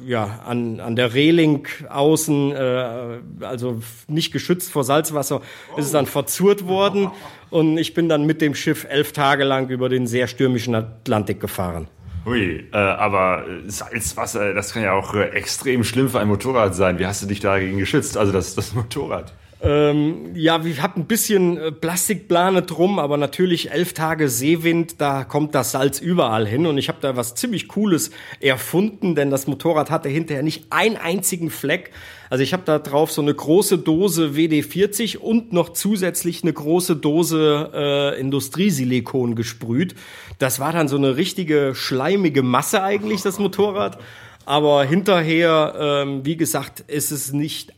[0.06, 5.42] ja an, an der Reling außen, äh, also nicht geschützt vor Salzwasser,
[5.74, 5.78] oh.
[5.78, 7.10] ist es dann verzurrt worden
[7.50, 11.38] und ich bin dann mit dem Schiff elf Tage lang über den sehr stürmischen Atlantik
[11.38, 11.88] gefahren.
[12.24, 16.98] Hui, äh, aber Salzwasser, das kann ja auch äh, extrem schlimm für ein Motorrad sein.
[16.98, 18.16] Wie hast du dich dagegen geschützt?
[18.16, 19.32] Also das, das Motorrad?
[19.64, 25.22] Ähm, ja, wir hatten ein bisschen äh, Plastikplane drum, aber natürlich elf Tage Seewind, da
[25.22, 26.66] kommt das Salz überall hin.
[26.66, 28.10] Und ich habe da was ziemlich Cooles
[28.40, 31.92] erfunden, denn das Motorrad hatte hinterher nicht einen einzigen Fleck.
[32.28, 36.96] Also ich habe da drauf so eine große Dose WD-40 und noch zusätzlich eine große
[36.96, 39.94] Dose äh, Industriesilikon gesprüht.
[40.40, 43.98] Das war dann so eine richtige schleimige Masse eigentlich, das Motorrad.
[44.44, 47.72] Aber hinterher, ähm, wie gesagt, ist es nicht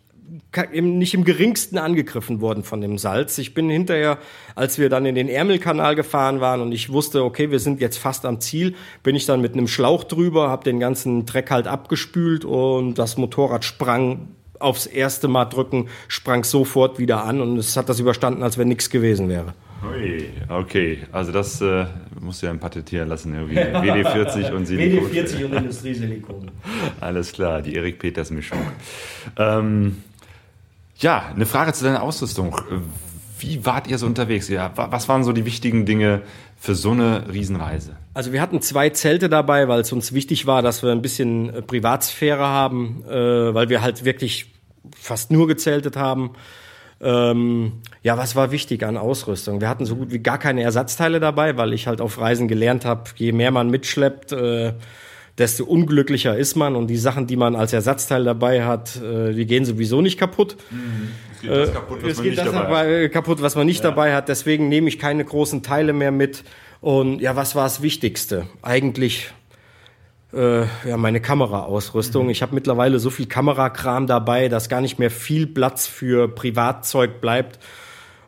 [0.80, 3.38] nicht im geringsten angegriffen worden von dem Salz.
[3.38, 4.18] Ich bin hinterher,
[4.54, 7.98] als wir dann in den Ärmelkanal gefahren waren und ich wusste, okay, wir sind jetzt
[7.98, 11.66] fast am Ziel, bin ich dann mit einem Schlauch drüber, habe den ganzen Dreck halt
[11.66, 17.76] abgespült und das Motorrad sprang aufs erste Mal drücken, sprang sofort wieder an und es
[17.76, 19.54] hat das überstanden, als wenn nichts gewesen wäre.
[19.84, 21.84] Ui, okay, also das äh,
[22.20, 23.58] musst du ja patentieren lassen, irgendwie.
[23.58, 25.10] WD40 und Silikon.
[25.10, 26.50] WD40 und Industriesilikon.
[27.00, 28.60] Alles klar, die Erik Peters Mischung.
[29.36, 30.02] Ähm,
[31.04, 32.56] ja, eine Frage zu deiner Ausrüstung.
[33.38, 34.48] Wie wart ihr so unterwegs?
[34.48, 36.22] Ja, was waren so die wichtigen Dinge
[36.56, 37.94] für so eine Riesenreise?
[38.14, 41.52] Also wir hatten zwei Zelte dabei, weil es uns wichtig war, dass wir ein bisschen
[41.52, 44.54] äh, Privatsphäre haben, äh, weil wir halt wirklich
[44.98, 46.30] fast nur gezeltet haben.
[47.02, 49.60] Ähm, ja, was war wichtig an Ausrüstung?
[49.60, 52.86] Wir hatten so gut wie gar keine Ersatzteile dabei, weil ich halt auf Reisen gelernt
[52.86, 54.72] habe, je mehr man mitschleppt, äh,
[55.38, 59.46] desto unglücklicher ist man und die Sachen, die man als Ersatzteil dabei hat, äh, die
[59.46, 60.56] gehen sowieso nicht kaputt.
[61.42, 62.64] Es geht das kaputt, was man nicht dabei hat.
[62.64, 64.28] dabei kaputt, was man nicht dabei hat.
[64.28, 66.44] Deswegen nehme ich keine großen Teile mehr mit.
[66.80, 68.46] Und ja, was war das Wichtigste?
[68.62, 69.32] Eigentlich
[70.34, 72.30] äh, ja, meine Kameraausrüstung.
[72.30, 77.20] Ich habe mittlerweile so viel Kamerakram dabei, dass gar nicht mehr viel Platz für Privatzeug
[77.20, 77.58] bleibt.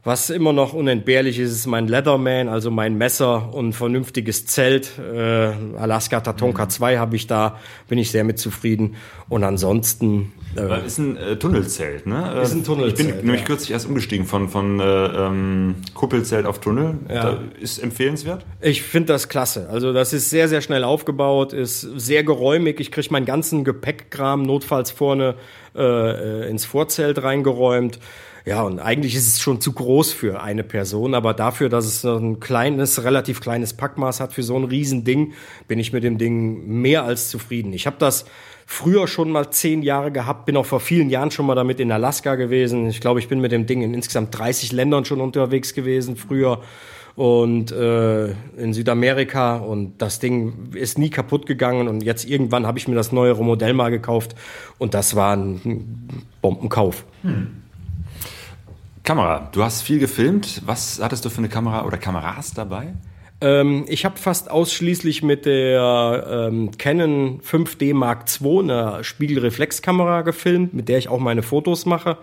[0.07, 4.92] Was immer noch unentbehrlich ist, ist mein Leatherman, also mein Messer und vernünftiges Zelt.
[5.00, 8.94] Äh, Alaska Tatonka 2 habe ich da, bin ich sehr mit zufrieden.
[9.28, 12.40] Und ansonsten äh, Ist ein äh, Tunnelzelt, ne?
[12.40, 13.46] Ist ein Tunnelzelt, Ich bin nämlich ja.
[13.48, 16.94] kürzlich erst umgestiegen von, von äh, ähm, Kuppelzelt auf Tunnel.
[17.09, 18.46] Da ist empfehlenswert.
[18.61, 19.68] Ich finde das klasse.
[19.70, 22.78] Also das ist sehr, sehr schnell aufgebaut, ist sehr geräumig.
[22.78, 25.34] Ich kriege meinen ganzen Gepäckkram notfalls vorne
[25.74, 27.98] äh, äh, ins Vorzelt reingeräumt.
[28.47, 32.05] Ja, und eigentlich ist es schon zu groß für eine Person, aber dafür, dass es
[32.05, 35.32] ein kleines, relativ kleines Packmaß hat für so ein Riesending,
[35.66, 37.72] bin ich mit dem Ding mehr als zufrieden.
[37.72, 38.24] Ich habe das
[38.64, 41.90] früher schon mal zehn Jahre gehabt, bin auch vor vielen Jahren schon mal damit in
[41.90, 42.86] Alaska gewesen.
[42.88, 46.61] Ich glaube, ich bin mit dem Ding in insgesamt 30 Ländern schon unterwegs gewesen früher
[47.16, 48.28] und äh,
[48.59, 52.94] in Südamerika und das Ding ist nie kaputt gegangen und jetzt irgendwann habe ich mir
[52.94, 54.36] das neuere Modell mal gekauft
[54.78, 57.05] und das war ein Bombenkauf.
[59.07, 59.48] Kamera.
[59.52, 60.62] Du hast viel gefilmt.
[60.66, 62.92] Was hattest du für eine Kamera oder Kameras dabei?
[63.40, 70.74] Ähm, ich habe fast ausschließlich mit der ähm, Canon 5D Mark II eine Spiegelreflexkamera gefilmt,
[70.74, 72.18] mit der ich auch meine Fotos mache.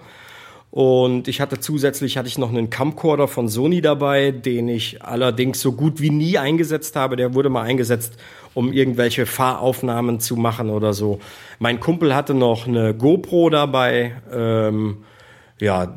[0.71, 5.61] Und ich hatte zusätzlich hatte ich noch einen Camcorder von Sony dabei, den ich allerdings
[5.61, 7.15] so gut wie nie eingesetzt habe.
[7.15, 8.17] Der wurde mal eingesetzt,
[8.53, 11.19] um irgendwelche Fahraufnahmen zu machen oder so.
[11.59, 14.15] Mein Kumpel hatte noch eine GoPro dabei.
[14.33, 15.05] Ähm,
[15.61, 15.95] ja,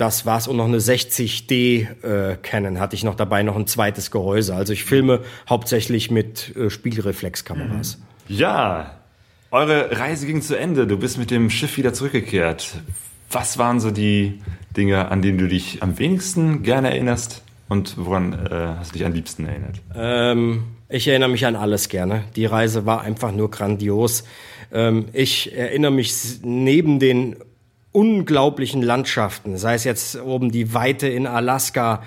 [0.00, 4.10] das war's und noch eine 60D äh, Canon hatte ich noch dabei, noch ein zweites
[4.10, 4.54] Gehäuse.
[4.54, 7.98] Also ich filme hauptsächlich mit äh, Spiegelreflexkameras.
[8.26, 9.00] Ja,
[9.50, 10.86] eure Reise ging zu Ende.
[10.86, 12.76] Du bist mit dem Schiff wieder zurückgekehrt.
[13.30, 14.40] Was waren so die
[14.76, 18.48] Dinge, an denen du dich am wenigsten gerne erinnerst und woran äh,
[18.78, 19.80] hast du dich am liebsten erinnert?
[19.94, 22.24] Ähm, ich erinnere mich an alles gerne.
[22.36, 24.24] Die Reise war einfach nur grandios.
[24.72, 27.36] Ähm, ich erinnere mich neben den
[27.92, 32.02] unglaublichen Landschaften, sei es jetzt oben die Weite in Alaska,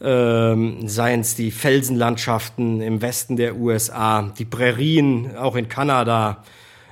[0.00, 6.44] ähm, seien es die Felsenlandschaften im Westen der USA, die Prärien auch in Kanada.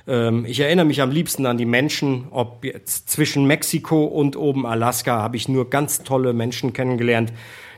[0.07, 4.65] Ähm, ich erinnere mich am liebsten an die Menschen, ob jetzt zwischen Mexiko und oben
[4.65, 7.31] Alaska habe ich nur ganz tolle Menschen kennengelernt.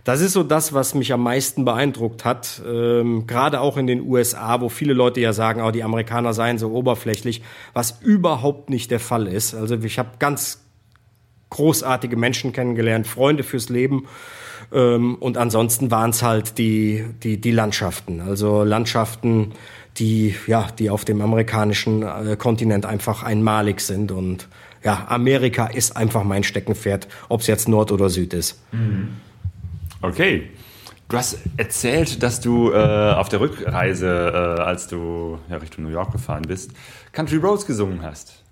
[0.10, 2.64] Das ist so das, was mich am meisten beeindruckt hat.
[2.68, 6.58] Ähm, Gerade auch in den USA, wo viele Leute ja sagen, oh, die Amerikaner seien
[6.58, 7.44] so oberflächlich,
[7.74, 9.54] was überhaupt nicht der Fall ist.
[9.54, 10.66] Also ich habe ganz
[11.52, 14.08] großartige Menschen kennengelernt, Freunde fürs Leben.
[14.72, 18.20] Ähm, und ansonsten waren es halt die, die, die Landschaften.
[18.20, 19.52] Also Landschaften,
[19.98, 24.12] die, ja, die auf dem amerikanischen äh, Kontinent einfach einmalig sind.
[24.12, 24.48] Und
[24.84, 28.60] ja, Amerika ist einfach mein Steckenpferd, ob es jetzt Nord oder Süd ist.
[30.02, 30.50] Okay.
[31.10, 35.90] Du hast erzählt, dass du äh, auf der Rückreise, äh, als du ja, Richtung New
[35.90, 36.72] York gefahren bist,
[37.12, 38.44] Country Roads gesungen hast.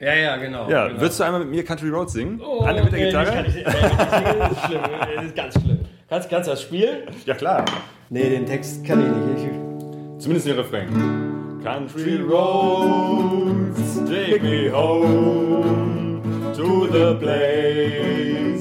[0.00, 0.68] Ja, ja, genau.
[0.68, 2.40] Ja, würdest du einmal mit mir Country Roads singen?
[2.64, 3.44] Anne mit der Gitarre?
[3.44, 4.82] Das ist schlimm,
[5.14, 5.78] das ist ganz schlimm.
[6.08, 7.02] Kannst, kannst du das spielen?
[7.24, 7.64] Ja, klar.
[8.10, 9.54] Nee, den Text kann ich nicht.
[10.18, 10.88] Zumindest den Refrain.
[11.62, 16.20] Country roads, take me home
[16.52, 18.51] to the place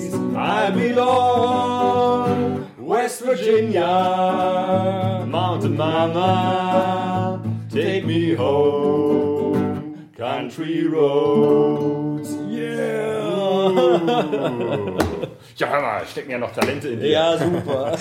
[0.42, 2.66] I belong.
[2.80, 7.39] West Virginia, Mountain Mama,
[7.70, 10.10] take me home.
[10.18, 13.22] Country roads, yeah.
[15.58, 17.12] ja, hör mal, stecken ja noch Talente in dir.
[17.12, 17.92] Ja, super.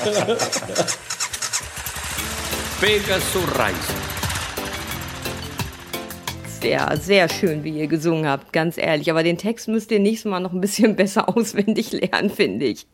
[2.80, 4.09] Pegaso Reisen.
[6.60, 9.10] Sehr, sehr schön, wie ihr gesungen habt, ganz ehrlich.
[9.10, 12.86] Aber den Text müsst ihr nächstes Mal noch ein bisschen besser auswendig lernen, finde ich.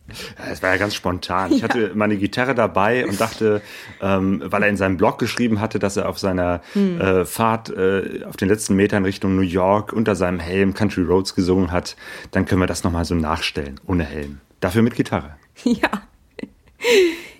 [0.50, 1.52] Es war ja ganz spontan.
[1.52, 3.62] Ich hatte meine Gitarre dabei und dachte,
[4.00, 8.24] ähm, weil er in seinem Blog geschrieben hatte, dass er auf seiner äh, Fahrt äh,
[8.24, 11.96] auf den letzten Metern Richtung New York unter seinem Helm Country Roads gesungen hat,
[12.30, 14.40] dann können wir das nochmal so nachstellen, ohne Helm.
[14.60, 15.36] Dafür mit Gitarre.
[15.64, 15.88] Ja.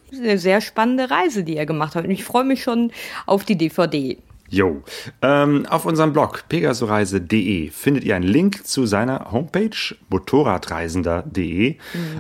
[0.09, 2.05] Das ist eine sehr spannende Reise, die er gemacht hat.
[2.05, 2.91] Und ich freue mich schon
[3.27, 4.17] auf die DVD.
[4.49, 4.83] Jo.
[5.23, 11.77] Ähm, auf unserem Blog pegasoreise.de findet ihr einen Link zu seiner Homepage motorradreisender.de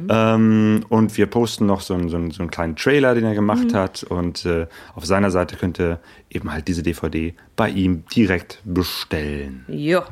[0.08, 3.34] ähm, und wir posten noch so einen, so, einen, so einen kleinen Trailer, den er
[3.34, 6.00] gemacht hat und äh, auf seiner Seite könnt ihr
[6.30, 9.64] eben halt diese DVD bei ihm direkt bestellen.
[9.68, 10.06] Ja.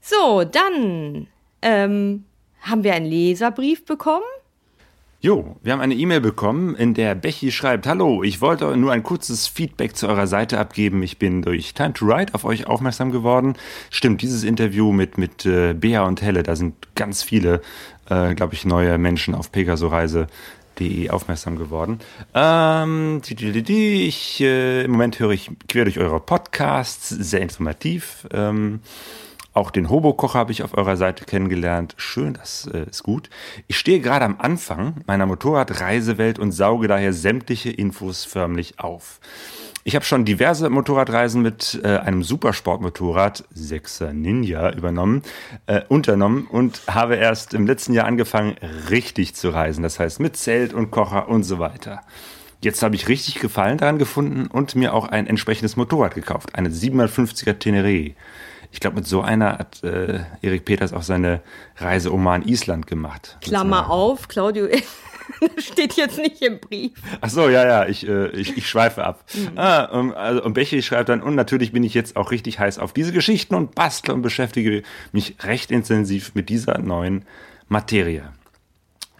[0.00, 1.26] So, dann
[1.62, 2.24] ähm,
[2.62, 4.24] haben wir einen Leserbrief bekommen.
[5.20, 9.02] Jo, wir haben eine E-Mail bekommen, in der Bechi schreibt, Hallo, ich wollte nur ein
[9.02, 11.02] kurzes Feedback zu eurer Seite abgeben.
[11.02, 13.54] Ich bin durch Time to Write auf euch aufmerksam geworden.
[13.90, 17.62] Stimmt, dieses Interview mit, mit äh, Bea und Helle, da sind ganz viele,
[18.08, 21.98] äh, glaube ich, neue Menschen auf pegasoreise.de aufmerksam geworden.
[22.32, 28.24] Ähm, ich, äh, Im Moment höre ich quer durch eure Podcasts, sehr informativ.
[28.32, 28.78] Ähm,
[29.52, 31.94] auch den Hobo-Kocher habe ich auf eurer Seite kennengelernt.
[31.96, 33.30] Schön, das äh, ist gut.
[33.66, 39.20] Ich stehe gerade am Anfang meiner Motorradreisewelt und sauge daher sämtliche Infos förmlich auf.
[39.84, 45.22] Ich habe schon diverse Motorradreisen mit äh, einem Supersportmotorrad, 6er Ninja, übernommen,
[45.66, 48.56] äh, unternommen und habe erst im letzten Jahr angefangen,
[48.90, 49.82] richtig zu reisen.
[49.82, 52.02] Das heißt mit Zelt und Kocher und so weiter.
[52.60, 56.68] Jetzt habe ich richtig Gefallen daran gefunden und mir auch ein entsprechendes Motorrad gekauft, eine
[56.68, 58.14] 750er Teneré.
[58.70, 61.40] Ich glaube, mit so einer hat äh, Erik Peters auch seine
[61.76, 63.38] Reise Oman Island gemacht.
[63.40, 64.68] Klammer auf, Claudio
[65.58, 66.92] steht jetzt nicht im Brief.
[67.20, 69.24] Ach so, ja, ja, ich, äh, ich, ich schweife ab.
[69.34, 69.58] Mhm.
[69.58, 72.78] Ah, und, also, und Bechi schreibt dann, und natürlich bin ich jetzt auch richtig heiß
[72.78, 77.24] auf diese Geschichten und bastle und beschäftige mich recht intensiv mit dieser neuen
[77.68, 78.32] Materie.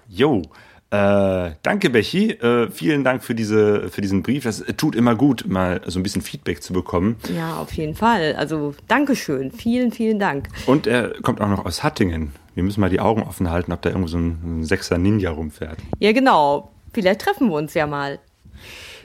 [0.09, 0.43] Jo,
[0.91, 2.31] äh, danke, Bechi.
[2.33, 4.45] Äh, vielen Dank für, diese, für diesen Brief.
[4.45, 7.17] Das tut immer gut, mal so ein bisschen Feedback zu bekommen.
[7.35, 8.35] Ja, auf jeden Fall.
[8.37, 9.51] Also, Dankeschön.
[9.51, 10.49] Vielen, vielen Dank.
[10.67, 12.33] Und er kommt auch noch aus Hattingen.
[12.55, 15.31] Wir müssen mal die Augen offen halten, ob da irgendwo so ein, ein Sechser Ninja
[15.31, 15.79] rumfährt.
[15.99, 16.73] Ja, genau.
[16.93, 18.19] Vielleicht treffen wir uns ja mal.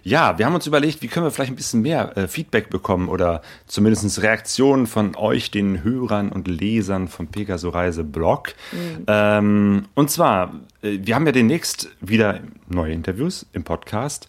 [0.05, 3.07] Ja, wir haben uns überlegt, wie können wir vielleicht ein bisschen mehr äh, Feedback bekommen
[3.07, 8.53] oder zumindest Reaktionen von euch, den Hörern und Lesern vom Pegaso Reise Blog.
[8.73, 9.05] Mhm.
[9.07, 14.27] Ähm, und zwar, äh, wir haben ja demnächst wieder neue Interviews im Podcast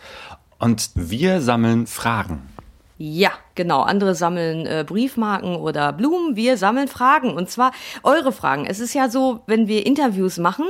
[0.60, 2.42] und wir sammeln Fragen.
[2.96, 3.82] Ja, genau.
[3.82, 6.36] Andere sammeln äh, Briefmarken oder Blumen.
[6.36, 7.34] Wir sammeln Fragen.
[7.34, 7.72] Und zwar
[8.04, 8.66] eure Fragen.
[8.66, 10.66] Es ist ja so, wenn wir Interviews machen,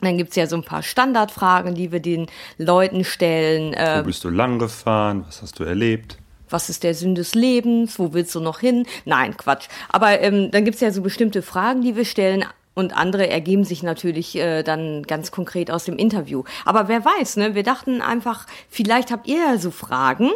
[0.00, 2.26] dann gibt's ja so ein paar Standardfragen, die wir den
[2.56, 3.72] Leuten stellen.
[3.72, 5.24] Wo ähm, bist du lang gefahren?
[5.26, 6.18] Was hast du erlebt?
[6.50, 7.98] Was ist der Sinn des Lebens?
[7.98, 8.86] Wo willst du noch hin?
[9.04, 9.68] Nein, Quatsch.
[9.88, 12.44] Aber ähm, dann gibt's ja so bestimmte Fragen, die wir stellen.
[12.78, 16.44] Und andere ergeben sich natürlich äh, dann ganz konkret aus dem Interview.
[16.64, 17.56] Aber wer weiß, ne?
[17.56, 20.30] Wir dachten einfach, vielleicht habt ihr ja so Fragen.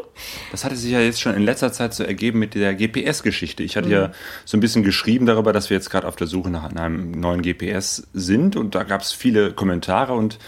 [0.51, 3.63] Das hatte sich ja jetzt schon in letzter Zeit so ergeben mit der GPS-Geschichte.
[3.63, 3.93] Ich hatte mhm.
[3.93, 4.13] ja
[4.45, 7.43] so ein bisschen geschrieben darüber, dass wir jetzt gerade auf der Suche nach einem neuen
[7.43, 8.57] GPS sind.
[8.57, 10.41] Und da gab es viele Kommentare und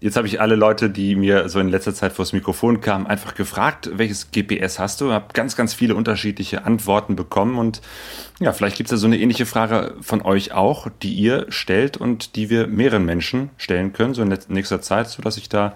[0.00, 3.34] Jetzt habe ich alle Leute, die mir so in letzter Zeit vors Mikrofon kamen, einfach
[3.34, 5.12] gefragt, welches GPS hast du?
[5.12, 7.82] Habe ganz, ganz viele unterschiedliche Antworten bekommen und
[8.38, 11.98] ja, vielleicht gibt es ja so eine ähnliche Frage von euch auch, die ihr stellt
[11.98, 15.74] und die wir mehreren Menschen stellen können, so in nächster Zeit, sodass sich da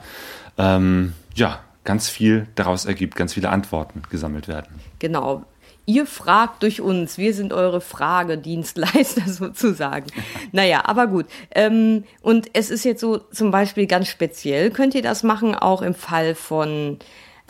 [0.56, 4.80] ähm, ja ganz viel daraus ergibt, ganz viele Antworten gesammelt werden.
[4.98, 5.44] Genau.
[5.86, 10.06] Ihr fragt durch uns, wir sind eure Fragedienstleister sozusagen.
[10.52, 11.26] naja, aber gut.
[11.54, 15.82] Ähm, und es ist jetzt so zum Beispiel ganz speziell, könnt ihr das machen, auch
[15.82, 16.98] im Fall von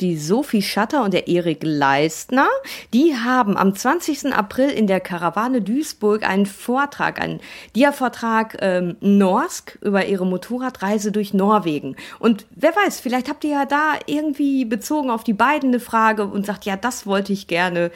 [0.01, 2.49] die Sophie Schatter und der Erik Leistner,
[2.93, 4.35] die haben am 20.
[4.35, 7.41] April in der Karawane Duisburg einen Vortrag, einen
[7.77, 11.97] Dia-Vortrag ähm, Norsk über ihre Motorradreise durch Norwegen.
[12.19, 16.27] Und wer weiß, vielleicht habt ihr ja da irgendwie bezogen auf die beiden eine Frage
[16.27, 17.91] und sagt, ja, das wollte ich gerne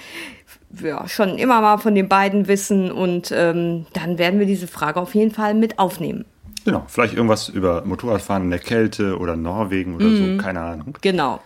[0.83, 5.01] ja, schon immer mal von den beiden wissen und ähm, dann werden wir diese Frage
[5.01, 6.25] auf jeden Fall mit aufnehmen.
[6.65, 10.37] Genau, vielleicht irgendwas über Motorradfahren in der Kälte oder Norwegen oder mhm.
[10.37, 10.99] so, keine Ahnung.
[11.01, 11.41] Genau.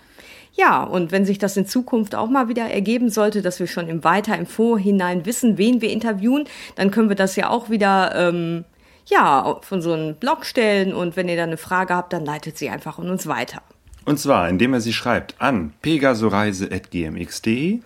[0.54, 3.88] Ja, und wenn sich das in Zukunft auch mal wieder ergeben sollte, dass wir schon
[3.88, 6.44] im Weiter im Vorhinein wissen, wen wir interviewen,
[6.76, 8.64] dann können wir das ja auch wieder ähm,
[9.06, 12.58] ja von so einem Blog stellen und wenn ihr dann eine Frage habt, dann leitet
[12.58, 13.62] sie einfach an uns weiter.
[14.04, 17.80] Und zwar, indem er sie schreibt an pegasoreise.gmx.de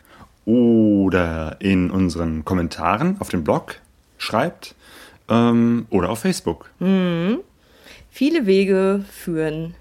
[0.46, 3.76] oder in unseren Kommentaren auf dem Blog
[4.18, 4.74] schreibt
[5.28, 6.70] ähm, oder auf Facebook.
[6.78, 7.40] Mhm.
[8.10, 9.74] Viele Wege führen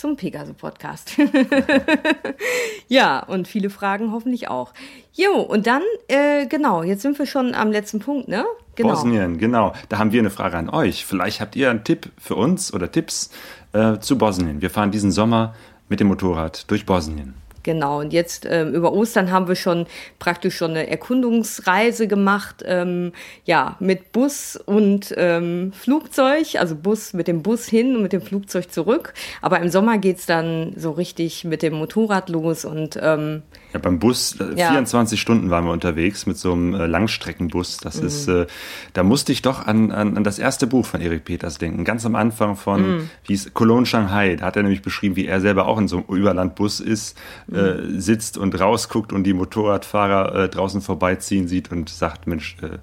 [0.00, 1.12] zum Pegaso-Podcast.
[2.88, 4.72] ja, und viele Fragen hoffentlich auch.
[5.12, 8.46] Jo, und dann, äh, genau, jetzt sind wir schon am letzten Punkt, ne?
[8.76, 8.94] Genau.
[8.94, 9.74] Bosnien, genau.
[9.90, 11.04] Da haben wir eine Frage an euch.
[11.04, 13.30] Vielleicht habt ihr einen Tipp für uns oder Tipps
[13.74, 14.62] äh, zu Bosnien.
[14.62, 15.54] Wir fahren diesen Sommer
[15.90, 17.34] mit dem Motorrad durch Bosnien.
[17.62, 19.86] Genau, und jetzt ähm, über Ostern haben wir schon
[20.18, 23.12] praktisch schon eine Erkundungsreise gemacht, ähm,
[23.44, 28.22] ja, mit Bus und ähm, Flugzeug, also Bus mit dem Bus hin und mit dem
[28.22, 29.12] Flugzeug zurück.
[29.42, 33.42] Aber im Sommer geht's dann so richtig mit dem Motorrad los und ähm,
[33.72, 34.70] Ja, beim Bus, äh, Ja.
[34.70, 37.76] 24 Stunden waren wir unterwegs mit so einem äh, Langstreckenbus.
[37.78, 38.46] Das ist, äh,
[38.94, 41.84] da musste ich doch an, an, an das erste Buch von Erik Peters denken.
[41.84, 44.36] Ganz am Anfang von, wie hieß Cologne Shanghai.
[44.36, 47.16] Da hat er nämlich beschrieben, wie er selber auch in so einem Überlandbus ist,
[47.52, 52.78] äh, sitzt und rausguckt und die Motorradfahrer äh, draußen vorbeiziehen sieht und sagt, Mensch, äh,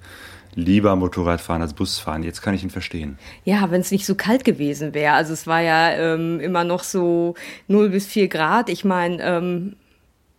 [0.55, 2.23] lieber Motorradfahren als Busfahren.
[2.23, 3.19] Jetzt kann ich ihn verstehen.
[3.43, 5.13] Ja, wenn es nicht so kalt gewesen wäre.
[5.13, 7.35] Also es war ja ähm, immer noch so
[7.67, 8.69] 0 bis 4 Grad.
[8.69, 9.75] Ich meine, ähm,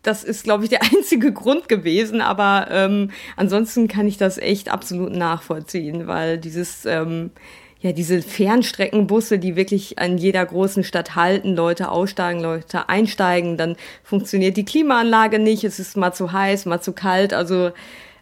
[0.03, 2.21] das ist, glaube ich, der einzige Grund gewesen.
[2.21, 7.31] Aber ähm, ansonsten kann ich das echt absolut nachvollziehen, weil dieses, ähm,
[7.81, 13.77] ja, diese Fernstreckenbusse, die wirklich an jeder großen Stadt halten, Leute aussteigen, Leute einsteigen, dann
[14.03, 17.33] funktioniert die Klimaanlage nicht, es ist mal zu heiß, mal zu kalt.
[17.33, 17.71] Also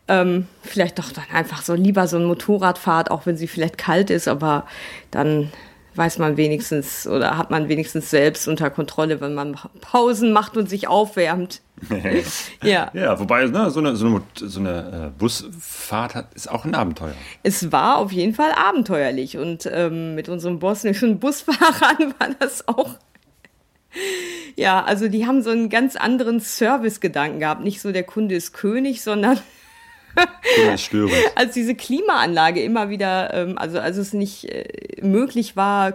[0.09, 4.11] ähm, vielleicht doch dann einfach so lieber so ein Motorradfahrt, auch wenn sie vielleicht kalt
[4.11, 4.67] ist, aber
[5.11, 5.51] dann
[5.95, 10.69] weiß man wenigstens oder hat man wenigstens selbst unter Kontrolle, wenn man Pausen macht und
[10.69, 11.63] sich aufwärmt.
[12.63, 12.91] Ja.
[12.95, 16.75] Ja, wobei ne, so eine, so eine, so eine äh, Busfahrt hat, ist auch ein
[16.75, 17.15] Abenteuer.
[17.43, 22.95] Es war auf jeden Fall abenteuerlich und ähm, mit unserem bosnischen Busfahrern war das auch.
[24.57, 27.63] Ja, also die haben so einen ganz anderen Servicegedanken gehabt.
[27.63, 29.39] Nicht so der Kunde ist König, sondern
[30.77, 31.15] Störend.
[31.35, 34.67] als diese Klimaanlage immer wieder, ähm, also als es nicht äh,
[35.03, 35.95] möglich war,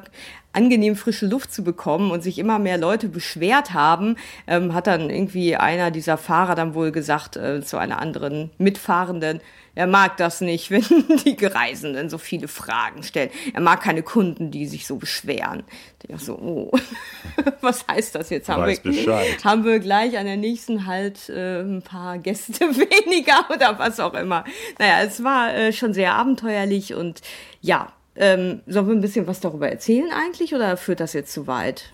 [0.53, 4.17] angenehm frische Luft zu bekommen und sich immer mehr Leute beschwert haben,
[4.47, 9.39] ähm, hat dann irgendwie einer dieser Fahrer dann wohl gesagt äh, zu einer anderen Mitfahrenden,
[9.73, 10.83] er mag das nicht, wenn
[11.25, 13.29] die Reisenden so viele Fragen stellen.
[13.53, 15.63] Er mag keine Kunden, die sich so beschweren.
[16.07, 16.71] Ich so, oh,
[17.61, 18.49] was heißt das jetzt?
[18.49, 19.43] Haben Weiß wir, Bescheid.
[19.43, 24.13] haben wir gleich an der nächsten halt äh, ein paar Gäste weniger oder was auch
[24.13, 24.43] immer.
[24.79, 27.21] Naja, es war äh, schon sehr abenteuerlich und
[27.61, 31.47] ja, ähm, sollen wir ein bisschen was darüber erzählen eigentlich oder führt das jetzt zu
[31.47, 31.91] weit?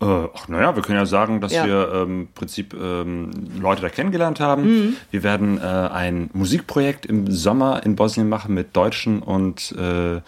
[0.00, 1.66] Äh, ach, naja, wir können ja sagen, dass Ja.
[1.66, 3.30] wir ähm, im Prinzip ähm,
[3.60, 4.96] Leute da kennengelernt haben.
[5.10, 10.20] Wir werden äh, ein Musikprojekt im Sommer in Bosnien machen mit Deutschen und äh,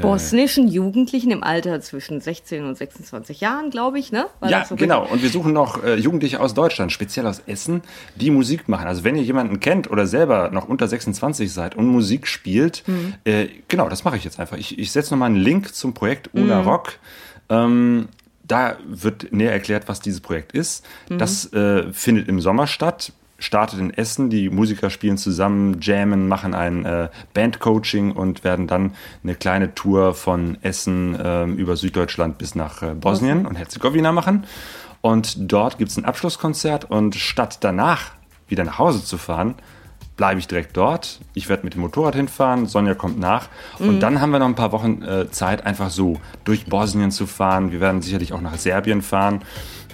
[0.00, 4.24] Bosnischen Jugendlichen im Alter zwischen 16 und 26 Jahren, glaube ich, ne?
[4.40, 5.04] War ja, so genau.
[5.06, 7.82] Und wir suchen noch äh, Jugendliche aus Deutschland, speziell aus Essen,
[8.16, 8.86] die Musik machen.
[8.86, 13.14] Also wenn ihr jemanden kennt oder selber noch unter 26 seid und Musik spielt, Mhm.
[13.24, 14.56] äh, genau, das mache ich jetzt einfach.
[14.56, 16.68] Ich, ich setze nochmal einen Link zum Projekt Una Mhm.
[16.68, 16.92] Rock.
[17.50, 18.08] Ähm,
[18.44, 20.84] da wird näher erklärt, was dieses Projekt ist.
[21.08, 21.18] Mhm.
[21.18, 23.12] Das äh, findet im Sommer statt.
[23.38, 28.94] Startet in Essen, die Musiker spielen zusammen, jammen, machen ein äh, Bandcoaching und werden dann
[29.24, 34.46] eine kleine Tour von Essen ähm, über Süddeutschland bis nach äh, Bosnien und Herzegowina machen.
[35.00, 38.12] Und dort gibt es ein Abschlusskonzert und statt danach
[38.46, 39.56] wieder nach Hause zu fahren,
[40.16, 41.20] bleibe ich direkt dort.
[41.34, 43.48] Ich werde mit dem Motorrad hinfahren, Sonja kommt nach.
[43.78, 47.26] Und dann haben wir noch ein paar Wochen äh, Zeit, einfach so durch Bosnien zu
[47.26, 47.72] fahren.
[47.72, 49.42] Wir werden sicherlich auch nach Serbien fahren.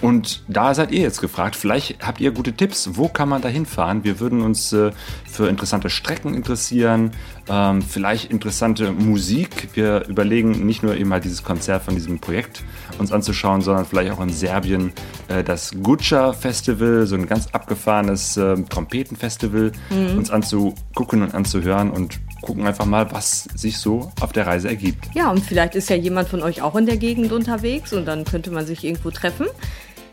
[0.01, 1.55] Und da seid ihr jetzt gefragt.
[1.55, 2.91] Vielleicht habt ihr gute Tipps.
[2.93, 4.03] Wo kann man da hinfahren?
[4.03, 4.91] Wir würden uns äh,
[5.29, 7.11] für interessante Strecken interessieren,
[7.49, 9.69] ähm, vielleicht interessante Musik.
[9.73, 12.63] Wir überlegen nicht nur eben halt dieses Konzert von diesem Projekt
[12.97, 14.93] uns anzuschauen, sondern vielleicht auch in Serbien
[15.27, 19.71] äh, das Guccia Festival, so ein ganz abgefahrenes äh, Trompetenfestival,
[20.15, 25.05] uns anzugucken und anzuhören und gucken einfach mal, was sich so auf der Reise ergibt.
[25.13, 28.25] Ja, und vielleicht ist ja jemand von euch auch in der Gegend unterwegs und dann
[28.25, 29.47] könnte man sich irgendwo treffen.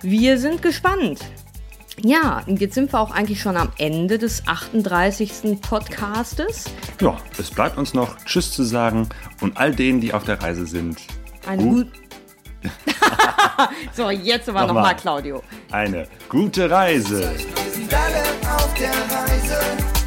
[0.03, 1.21] Wir sind gespannt.
[2.03, 5.59] Ja, und jetzt sind wir auch eigentlich schon am Ende des 38.
[5.63, 6.67] Podcastes.
[7.01, 9.09] Ja, es bleibt uns noch Tschüss zu sagen
[9.41, 10.99] und all denen, die auf der Reise sind,
[11.47, 12.03] Eine gut, gut.
[13.95, 14.75] so, jetzt aber Nochmal.
[14.83, 15.43] nochmal, Claudio.
[15.71, 17.21] eine gute Reise.
[17.31, 18.23] Wir sind alle
[18.55, 19.59] auf der Reise,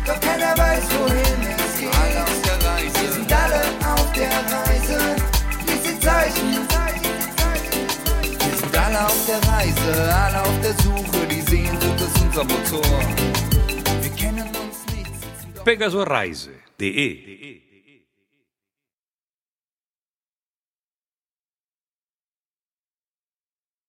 [0.06, 1.90] doch keiner weiß, wohin es geht.
[1.96, 3.02] Alle auf der Reise.
[3.02, 3.62] Wir sind alle
[3.96, 4.69] auf der Reise,
[8.90, 13.00] alle auf der Reise, alle auf der Suche, die Sehnsucht ist unser Motor.
[14.02, 17.39] Wir kennen uns nicht, pegasoreise.de